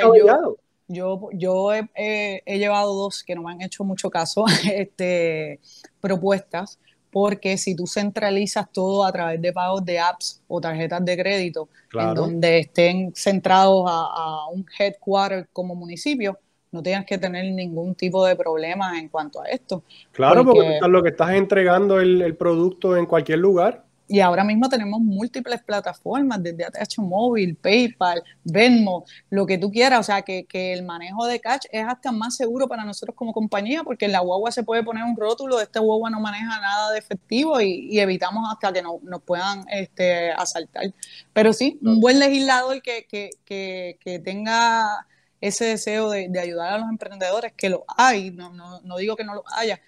yo, 0.88 1.28
yo, 1.32 1.72
he, 1.72 2.42
llevado 2.46 2.94
dos 2.94 3.22
que 3.22 3.34
no 3.34 3.42
me 3.42 3.52
han 3.52 3.62
hecho 3.62 3.84
mucho 3.84 4.10
caso, 4.10 4.44
este, 4.72 5.60
propuestas, 6.00 6.80
porque 7.12 7.56
si 7.56 7.76
tú 7.76 7.86
centralizas 7.86 8.70
todo 8.72 9.04
a 9.04 9.12
través 9.12 9.40
de 9.40 9.52
pagos 9.52 9.84
de 9.84 10.00
apps 10.00 10.42
o 10.48 10.60
tarjetas 10.60 11.04
de 11.04 11.16
crédito, 11.16 11.68
en 11.92 12.14
donde 12.14 12.58
estén 12.58 13.12
centrados 13.14 13.84
a, 13.88 14.06
a 14.12 14.48
un 14.48 14.66
headquarter 14.76 15.48
como 15.52 15.76
municipio, 15.76 16.36
no 16.74 16.82
tengas 16.82 17.06
que 17.06 17.18
tener 17.18 17.44
ningún 17.52 17.94
tipo 17.94 18.26
de 18.26 18.34
problema 18.34 18.98
en 18.98 19.08
cuanto 19.08 19.40
a 19.40 19.46
esto. 19.46 19.84
Claro, 20.10 20.44
porque, 20.44 20.80
lo 20.88 21.02
que 21.04 21.10
estás 21.10 21.30
entregando 21.30 22.00
el, 22.00 22.34
producto 22.36 22.96
en 22.96 23.06
cualquier 23.06 23.38
lugar. 23.38 23.84
Y 24.08 24.18
ahora 24.18 24.42
mismo 24.42 24.68
tenemos 24.68 25.00
múltiples 25.00 25.62
plataformas, 25.62 26.42
desde 26.42 26.64
ATH 26.64 26.98
Móvil, 26.98 27.54
PayPal, 27.54 28.22
Venmo, 28.42 29.04
lo 29.30 29.46
que 29.46 29.56
tú 29.56 29.70
quieras. 29.70 30.00
O 30.00 30.02
sea, 30.02 30.22
que, 30.22 30.44
el 30.52 30.82
manejo 30.82 31.26
de 31.26 31.38
cash 31.38 31.62
es 31.70 31.86
hasta 31.86 32.10
más 32.10 32.36
seguro 32.36 32.66
para 32.66 32.84
nosotros 32.84 33.14
como 33.14 33.32
compañía, 33.32 33.84
porque 33.84 34.06
en 34.06 34.12
la 34.12 34.18
guagua 34.18 34.50
se 34.50 34.64
puede 34.64 34.82
poner 34.82 35.04
un 35.04 35.16
rótulo, 35.16 35.60
esta 35.60 35.78
guagua 35.78 36.10
no 36.10 36.18
maneja 36.18 36.60
nada 36.60 36.90
de 36.90 36.98
efectivo 36.98 37.60
y, 37.60 38.00
evitamos 38.00 38.44
hasta 38.52 38.72
que 38.72 38.82
no, 38.82 38.98
nos 39.04 39.22
puedan 39.22 39.64
este, 39.70 40.32
asaltar. 40.32 40.92
Pero 41.32 41.52
sí, 41.52 41.78
un 41.82 42.00
buen 42.00 42.18
legislador 42.18 42.82
que, 42.82 43.06
que, 43.08 43.30
que, 43.44 43.96
que 44.00 44.18
tenga 44.18 45.06
ese 45.44 45.66
deseo 45.66 46.10
de, 46.10 46.40
ayudar 46.40 46.72
a 46.72 46.78
los 46.78 46.88
emprendedores, 46.88 47.52
que 47.52 47.68
lo 47.68 47.84
hay, 47.98 48.30
no, 48.30 48.50
no, 48.80 48.96
digo 48.96 49.14
que 49.14 49.24
no 49.24 49.34
lo 49.34 49.44
haya, 49.54 49.78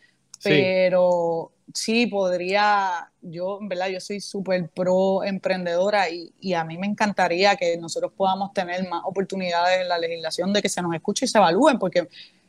pero 0.42 1.50
sí. 1.72 2.06
podría, 2.06 3.10
yo, 3.22 3.58
en 3.60 3.68
verdad, 3.68 3.88
yo 3.88 3.98
soy 3.98 4.20
súper 4.20 4.68
pro 4.68 5.24
emprendedora 5.24 6.10
y, 6.10 6.30
y, 6.40 6.52
a 6.52 6.62
mí 6.62 6.76
me 6.76 6.86
encantaría 6.86 7.56
que 7.56 7.78
nosotros 7.78 8.12
podamos 8.14 8.52
tener 8.52 8.86
más 8.86 9.00
oportunidades 9.06 9.80
en 9.80 9.88
la 9.88 9.96
legislación 9.96 10.52
de 10.52 10.60
que 10.60 10.68
se 10.68 10.82
nos 10.82 10.94
escuche 10.94 11.24
y 11.24 11.28
se 11.28 11.38
evalúen, 11.38 11.78
porque, 11.78 12.06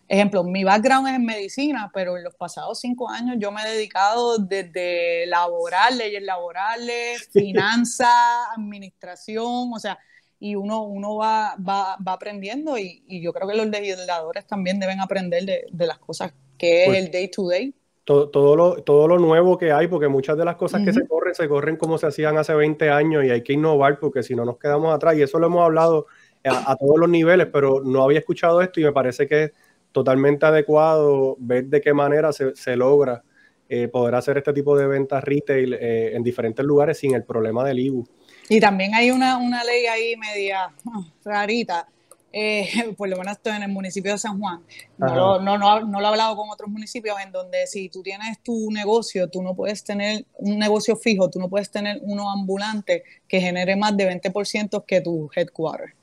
ejemplo, 0.10 0.44
mi 0.44 0.66
background 0.66 1.08
es 1.08 1.16
en 1.16 1.26
medicina, 1.26 1.90
pero 1.94 2.18
en 2.18 2.26
los 2.26 2.36
pasados 2.36 2.78
cinco 2.82 3.10
años 3.10 3.38
yo 3.40 3.54
me 3.54 3.62
he 3.62 3.70
dedicado 3.70 4.38
desde 4.38 5.26
laboral, 5.28 5.98
leyes 5.98 6.24
laborales, 6.24 7.30
finanzas, 7.32 8.10
administración, 8.54 9.72
o 9.74 9.80
sea, 9.80 9.98
y 10.40 10.56
uno, 10.56 10.84
uno 10.84 11.16
va, 11.16 11.56
va, 11.58 11.98
va 12.06 12.14
aprendiendo 12.14 12.78
y, 12.78 13.04
y, 13.08 13.22
yo 13.22 13.34
creo 13.34 13.48
que 13.48 13.56
los 13.56 13.68
legisladores 13.68 14.46
también 14.46 14.80
deben 14.80 15.00
aprender 15.00 15.44
de, 15.46 15.66
de 15.72 15.88
las 15.88 15.98
cosas 15.98 16.34
que 16.58 16.84
es 16.84 16.88
pues 16.88 17.00
el 17.00 17.12
day 17.12 17.30
to 17.30 17.48
day. 17.48 17.74
Todo, 18.04 18.30
todo, 18.30 18.56
lo, 18.56 18.84
todo 18.84 19.08
lo 19.08 19.20
nuevo 19.20 19.58
que 19.58 19.72
hay, 19.72 19.88
porque 19.88 20.08
muchas 20.08 20.38
de 20.38 20.46
las 20.46 20.56
cosas 20.56 20.82
que 20.86 20.94
se 20.94 21.06
corren, 21.08 21.36
se 21.36 21.50
corren 21.50 21.76
como 21.76 21.98
se 21.98 22.08
hacían 22.08 22.38
hace 22.38 22.54
20 22.54 22.90
años 22.90 23.26
y 23.26 23.32
hay 23.32 23.42
que 23.42 23.52
innovar 23.52 24.00
porque 24.00 24.24
si 24.24 24.34
no 24.34 24.46
nos 24.46 24.58
quedamos 24.58 24.94
atrás 24.94 25.18
y 25.18 25.24
eso 25.24 25.40
lo 25.40 25.48
hemos 25.48 25.62
hablado 25.62 26.06
a, 26.46 26.76
todos 26.78 26.98
los 26.98 27.10
niveles, 27.10 27.48
pero 27.52 27.82
no 27.84 28.04
había 28.04 28.20
escuchado 28.20 28.62
esto 28.62 28.80
y 28.80 28.86
me 28.86 28.94
parece 28.94 29.28
que 29.28 29.44
es 29.44 29.52
totalmente 29.92 30.46
adecuado 30.46 31.36
ver 31.40 31.66
de 31.66 31.82
qué 31.82 31.94
manera 31.94 32.32
se, 32.32 32.56
se 32.56 32.78
logra 32.78 33.24
eh, 33.68 33.90
poder 33.90 34.16
hacer 34.16 34.38
este 34.38 34.54
tipo 34.54 34.78
de 34.78 34.88
ventas 34.88 35.22
retail 35.22 35.74
eh, 35.74 36.16
en 36.16 36.24
diferentes 36.24 36.66
lugares 36.66 37.00
sin 37.00 37.14
el 37.14 37.26
problema 37.26 37.66
del 37.66 37.80
IBU. 37.80 38.08
Y 38.50 38.60
también 38.60 38.96
hay 38.96 39.12
una, 39.12 39.38
una 39.38 39.64
ley 39.64 39.86
ahí 39.88 40.16
media 40.16 40.72
ah, 40.86 41.06
rarita, 41.26 41.88
eh, 42.32 42.68
por 42.98 43.10
lo 43.10 43.18
menos 43.18 43.34
estoy 43.34 43.56
en 43.56 43.64
el 43.64 43.72
municipio 43.72 44.12
de 44.12 44.18
San 44.18 44.40
Juan. 44.40 44.62
No 44.98 45.16
lo, 45.16 45.42
no, 45.42 45.58
no, 45.58 45.82
no, 45.82 46.00
lo 46.00 46.06
he 46.06 46.10
hablado 46.10 46.36
con 46.36 46.50
otros 46.50 46.70
municipios 46.70 47.18
en 47.20 47.32
donde 47.32 47.68
si 47.68 47.90
tú 47.90 48.02
tienes 48.02 48.40
tu 48.44 48.72
negocio, 48.72 49.30
tú 49.30 49.42
no 49.42 49.56
puedes 49.56 49.84
tener 49.84 50.26
un 50.38 50.58
negocio 50.58 50.96
fijo, 50.96 51.30
tú 51.30 51.40
no 51.40 51.50
puedes 51.50 51.70
tener 51.72 52.00
uno 52.04 52.32
ambulante 52.32 53.04
que 53.28 53.42
genere 53.42 53.76
más 53.76 53.96
de 53.98 54.10
20% 54.22 54.86
que 54.86 55.02
tu 55.02 55.30
headquarter. 55.36 55.97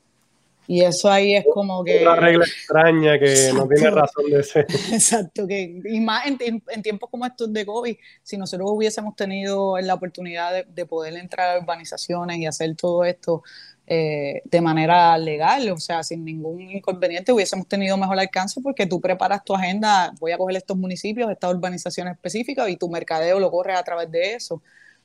Y 0.66 0.82
eso 0.82 1.10
ahí 1.10 1.34
es 1.34 1.44
como 1.52 1.84
que... 1.84 2.02
Una 2.02 2.16
regla 2.16 2.44
extraña 2.44 3.18
que 3.18 3.50
no 3.54 3.68
tiene 3.68 3.90
razón 3.90 4.30
de 4.30 4.42
ser. 4.42 4.66
Exacto, 4.92 5.46
que, 5.46 5.82
y 5.84 6.00
más 6.00 6.26
en, 6.26 6.62
en, 6.68 6.82
tiempos 6.82 7.10
como 7.10 7.26
estos 7.26 7.52
de 7.52 7.66
COVID, 7.66 7.96
si 8.22 8.36
nosotros 8.36 8.70
hubiésemos 8.72 9.14
tenido 9.14 9.78
la 9.78 9.94
oportunidad 9.94 10.64
de, 10.64 10.86
poder 10.86 11.14
entrar 11.14 11.56
a 11.56 11.60
urbanizaciones 11.60 12.38
y 12.38 12.46
hacer 12.46 12.74
todo 12.76 13.04
esto 13.04 13.42
eh, 13.86 14.40
de 14.44 14.60
manera 14.60 15.16
legal, 15.18 15.68
o 15.70 15.78
sea, 15.78 16.02
sin 16.02 16.24
ningún 16.24 16.60
inconveniente, 16.60 17.32
hubiésemos 17.32 17.66
tenido 17.66 17.96
mejor 17.96 18.18
alcance 18.18 18.60
porque 18.62 18.86
tú 18.86 19.00
preparas 19.00 19.44
tu 19.44 19.54
agenda, 19.54 20.14
voy 20.18 20.32
a 20.32 20.38
coger 20.38 20.56
estos 20.56 20.76
municipios, 20.76 21.30
estas 21.30 21.52
urbanizaciones 21.52 22.14
específicas 22.14 22.68
y 22.70 22.76
tu 22.76 22.88
mercadeo 22.88 23.38
lo 23.38 23.50
corres 23.50 23.78
a 23.78 23.82
través 23.82 24.10
de 24.10 24.34
eso 24.34 24.62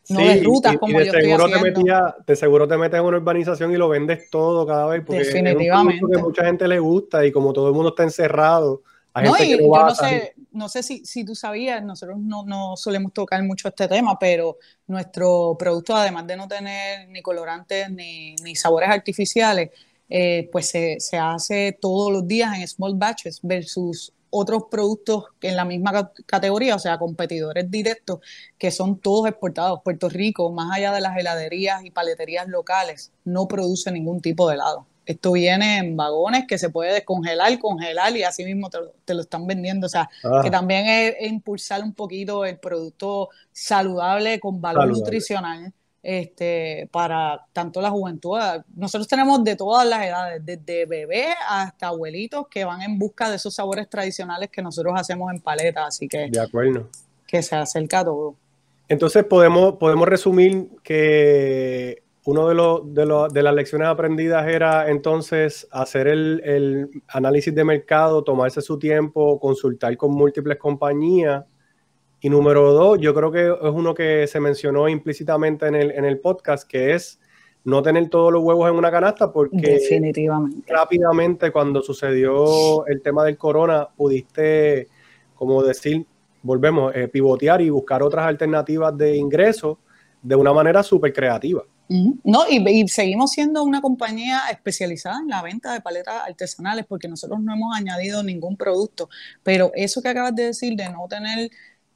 no 0.10 0.20
de 0.20 0.44
rutas 0.44 0.78
como 0.78 1.00
yo 1.00 1.12
seguro 1.12 1.48
estoy 1.48 1.74
Te, 1.74 1.94
te 2.26 2.36
seguro 2.36 2.68
te 2.68 2.78
metes 2.78 3.00
en 3.00 3.06
una 3.06 3.18
urbanización 3.18 3.72
y 3.72 3.78
lo 3.78 3.90
vendes 3.90 4.30
todo 4.30 4.66
cada 4.66 4.88
vez 4.88 5.04
porque 5.06 5.24
Definitivamente. 5.24 5.98
es 5.98 6.04
un 6.04 6.12
que 6.12 6.18
mucha 6.18 6.46
gente 6.46 6.68
le 6.68 6.80
gusta 6.80 7.26
y 7.26 7.32
como 7.32 7.54
todo 7.54 7.68
el 7.68 7.74
mundo 7.74 7.90
está 7.90 8.04
encerrado, 8.04 8.82
hay 9.14 9.26
no, 9.26 9.34
gente 9.34 9.58
que 9.58 9.64
yo 9.64 9.70
no 9.70 9.96
sé, 9.96 10.34
no 10.52 10.70
sé 10.70 10.84
si, 10.84 11.06
si 11.06 11.26
tú 11.26 11.34
sabías, 11.36 11.84
nosotros 11.84 12.18
no, 12.20 12.46
no, 12.46 12.78
solemos 12.78 13.12
tocar 13.14 13.42
mucho 13.44 13.68
este 13.68 13.88
tema, 13.88 14.18
pero 14.20 14.58
nuestro 14.88 15.56
producto, 15.58 15.96
además 15.96 16.28
de 16.28 16.38
no 16.38 16.48
tener 16.48 17.08
ni 17.10 17.22
colorantes 17.22 17.90
ni, 17.90 18.36
ni 18.44 18.56
sabores 18.56 18.90
artificiales, 18.90 19.72
eh, 20.10 20.48
pues 20.52 20.70
se, 20.70 20.98
se, 21.00 21.18
hace 21.18 21.78
todos 21.80 22.12
los 22.12 22.28
días 22.28 22.56
en 22.56 22.68
small 22.68 22.96
batches 22.96 23.40
versus 23.42 24.14
otros 24.30 24.64
productos 24.70 25.26
en 25.42 25.56
la 25.56 25.66
misma 25.66 26.12
categoría, 26.26 26.76
o 26.76 26.80
sea, 26.80 26.98
competidores 26.98 27.70
directos, 27.70 28.20
que 28.58 28.72
son 28.72 29.00
todos 29.00 29.28
exportados. 29.28 29.82
Puerto 29.84 30.10
Rico, 30.10 30.52
más 30.52 30.76
allá 30.76 30.92
de 30.92 31.02
las 31.02 31.18
heladerías 31.18 31.84
y 31.84 31.92
paleterías 31.92 32.48
locales, 32.48 33.12
no 33.24 33.48
produce 33.48 33.92
ningún 33.92 34.22
tipo 34.22 34.48
de 34.48 34.56
helado. 34.56 34.86
Esto 35.06 35.32
viene 35.32 35.78
en 35.78 35.98
vagones 35.98 36.46
que 36.48 36.60
se 36.60 36.70
puede 36.70 36.94
descongelar, 36.94 37.58
congelar 37.58 38.16
y 38.16 38.22
así 38.22 38.46
mismo 38.46 38.70
te, 38.70 39.14
lo 39.16 39.22
están 39.22 39.48
vendiendo. 39.48 39.88
O 39.88 39.90
sea, 39.90 40.08
ah. 40.24 40.42
que 40.44 40.52
también 40.52 40.86
es, 40.88 41.16
impulsar 41.28 41.82
un 41.82 41.94
poquito 41.94 42.46
el 42.46 42.60
producto 42.60 43.30
saludable 43.52 44.40
con 44.40 44.62
valor 44.62 44.88
nutricional 44.88 45.74
este, 46.12 46.90
para 46.92 47.46
tanto 47.54 47.82
la 47.82 47.92
juventud. 47.92 48.36
Nosotros 48.76 49.08
tenemos 49.08 49.44
de 49.44 49.56
todas 49.56 49.88
las 49.88 50.04
edades, 50.04 50.44
desde 50.44 50.88
bebés 50.88 51.36
hasta 51.48 51.90
abuelitos 51.90 52.48
que 52.50 52.66
van 52.66 52.82
en 52.82 52.98
busca 52.98 53.30
de 53.30 53.36
esos 53.36 53.54
sabores 53.54 53.88
tradicionales 53.88 54.50
que 54.50 54.64
nosotros 54.64 54.96
hacemos 54.98 55.32
en 55.32 55.40
paleta, 55.40 55.86
así 55.86 56.08
que, 56.08 56.28
de 56.32 56.40
acuerdo. 56.40 56.90
que 57.28 57.44
se 57.44 57.56
acerca 57.56 58.00
a 58.00 58.06
todo. 58.06 58.36
Entonces 58.88 59.24
podemos, 59.24 59.76
podemos 59.76 60.08
resumir 60.08 60.70
que 60.82 62.02
uno 62.26 62.48
de, 62.48 62.56
los, 62.56 62.92
de, 62.92 63.28
de, 63.32 63.44
las 63.44 63.54
lecciones 63.54 63.88
aprendidas 63.88 64.48
era 64.48 64.90
entonces 64.90 65.68
hacer 65.70 66.08
el, 66.08 66.42
el, 66.44 67.04
análisis 67.08 67.54
de 67.54 67.64
mercado, 67.64 68.24
tomarse 68.24 68.62
su 68.62 68.80
tiempo, 68.80 69.40
consultar 69.40 69.96
con 69.96 70.12
múltiples 70.14 70.58
compañías. 70.58 71.46
Y 72.22 72.30
número 72.30 72.74
dos, 72.74 73.00
yo 73.00 73.14
creo 73.14 73.32
que 73.32 73.48
es 73.48 73.74
uno 73.74 73.94
que 73.94 74.28
se 74.28 74.40
mencionó 74.40 74.90
implícitamente 74.90 75.68
en 75.68 75.76
el, 75.76 75.92
en 75.92 76.06
el 76.06 76.20
podcast, 76.20 76.68
que 76.68 76.94
es 76.94 77.20
no 77.64 77.82
tener 77.82 78.10
todos 78.10 78.32
los 78.32 78.44
huevos 78.44 78.70
en 78.70 78.76
una 78.76 78.92
canasta, 78.92 79.32
porque 79.32 79.58
Definitivamente. 79.58 80.72
rápidamente 80.72 81.52
cuando 81.52 81.82
sucedió 81.82 82.86
el 82.88 83.02
tema 83.02 83.24
del 83.24 83.38
corona, 83.38 83.88
pudiste, 83.96 84.88
como 85.36 85.64
decir, 85.64 86.06
volvemos, 86.42 86.94
eh, 86.96 87.08
pivotear 87.08 87.62
y 87.62 87.70
buscar 87.70 88.04
otras 88.04 88.26
alternativas 88.26 88.98
de 88.98 89.16
ingresos 89.16 89.78
de 90.22 90.36
una 90.36 90.54
manera 90.54 90.84
súper 90.84 91.14
creativa. 91.14 91.64
No, 92.24 92.44
y, 92.48 92.88
seguimos 92.88 93.32
siendo 93.32 93.64
una 93.64 93.82
compañía 93.82 94.42
especializada 94.52 95.18
en 95.22 95.28
la 95.28 95.42
venta 95.42 95.74
de 95.74 95.82
paletas 95.82 96.22
artesanales 96.28 96.86
porque 96.88 97.08
nosotros 97.08 97.40
no 97.42 97.52
hemos 97.52 97.76
añadido 97.76 98.22
ningún 98.22 98.56
producto, 98.58 99.10
pero 99.42 99.72
eso 99.74 100.00
que 100.00 100.10
acabas 100.10 100.36
de 100.36 100.44
decir 100.44 100.76
de 100.76 100.88
no 100.90 101.08
tener 101.10 101.50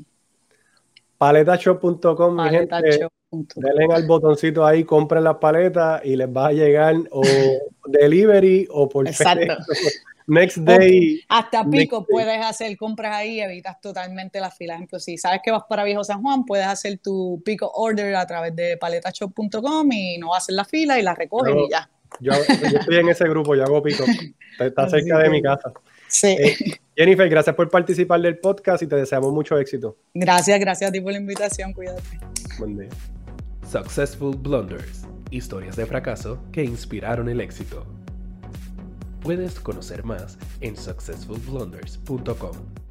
Paletashop.com, 1.18 2.36
mi 2.36 2.50
gente. 2.50 3.08
Denle 3.32 3.94
al 3.94 4.08
botoncito 4.08 4.66
ahí, 4.66 4.84
compren 4.84 5.24
las 5.24 5.36
paletas 5.36 6.04
y 6.04 6.16
les 6.16 6.28
va 6.28 6.48
a 6.48 6.52
llegar 6.52 6.96
o 7.12 7.22
delivery 7.86 8.68
o 8.72 8.90
por 8.90 9.08
Exacto. 9.08 9.56
Next 10.30 10.58
day. 10.58 11.24
Hasta 11.28 11.68
pico 11.68 12.06
puedes 12.06 12.46
hacer 12.46 12.78
compras 12.78 13.16
ahí, 13.16 13.42
evitas 13.42 13.82
totalmente 13.82 14.40
las 14.40 14.56
filas. 14.56 14.76
Ejemplo, 14.76 15.00
si 15.00 15.18
sabes 15.18 15.42
que 15.44 15.50
vas 15.50 15.64
para 15.68 15.84
Viejo 15.84 16.04
San 16.04 16.22
Juan, 16.22 16.46
puedes 16.46 16.68
hacer 16.68 17.00
tu 17.00 17.42
pico 17.44 17.72
order 17.74 18.16
a 18.16 18.28
través 18.28 18.56
de 18.56 18.78
paletashop.com 18.78 19.92
y 19.92 20.20
no 20.20 20.36
hacer 20.36 20.54
la 20.54 20.66
fila 20.66 21.00
y 21.00 21.02
la 21.02 21.16
recoges 21.16 21.56
y 21.56 21.72
ya. 21.72 21.90
Yo, 22.20 22.32
estoy 22.34 22.98
en 22.98 23.10
ese 23.10 23.28
grupo, 23.28 23.56
yo 23.56 23.64
hago 23.64 23.82
pico. 23.82 24.04
Está 24.60 24.88
cerca 24.90 25.18
de 25.18 25.30
mi 25.30 25.42
casa. 25.42 25.72
Sí. 26.08 26.36
Eh, 26.40 26.56
Jennifer, 26.96 27.28
gracias 27.28 27.56
por 27.56 27.70
participar 27.70 28.22
del 28.22 28.38
podcast 28.38 28.84
y 28.84 28.88
te 28.88 28.96
deseamos 28.96 29.32
mucho 29.34 29.58
éxito. 29.58 29.98
Gracias, 30.14 30.60
gracias 30.60 30.90
a 30.90 30.92
ti 30.92 31.02
por 31.02 31.12
la 31.12 31.20
invitación. 31.20 31.74
Cuídate. 31.74 32.02
Buen 32.60 32.78
día. 32.78 32.90
Successful 33.68 34.36
Blunders. 34.36 35.08
Historias 35.32 35.76
de 35.76 35.86
fracaso 35.86 36.40
que 36.52 36.64
inspiraron 36.64 37.30
el 37.30 37.42
éxito. 37.42 37.86
Puedes 39.22 39.60
conocer 39.60 40.06
más 40.06 40.38
en 40.62 40.78
successfulblunders.com. 40.78 42.89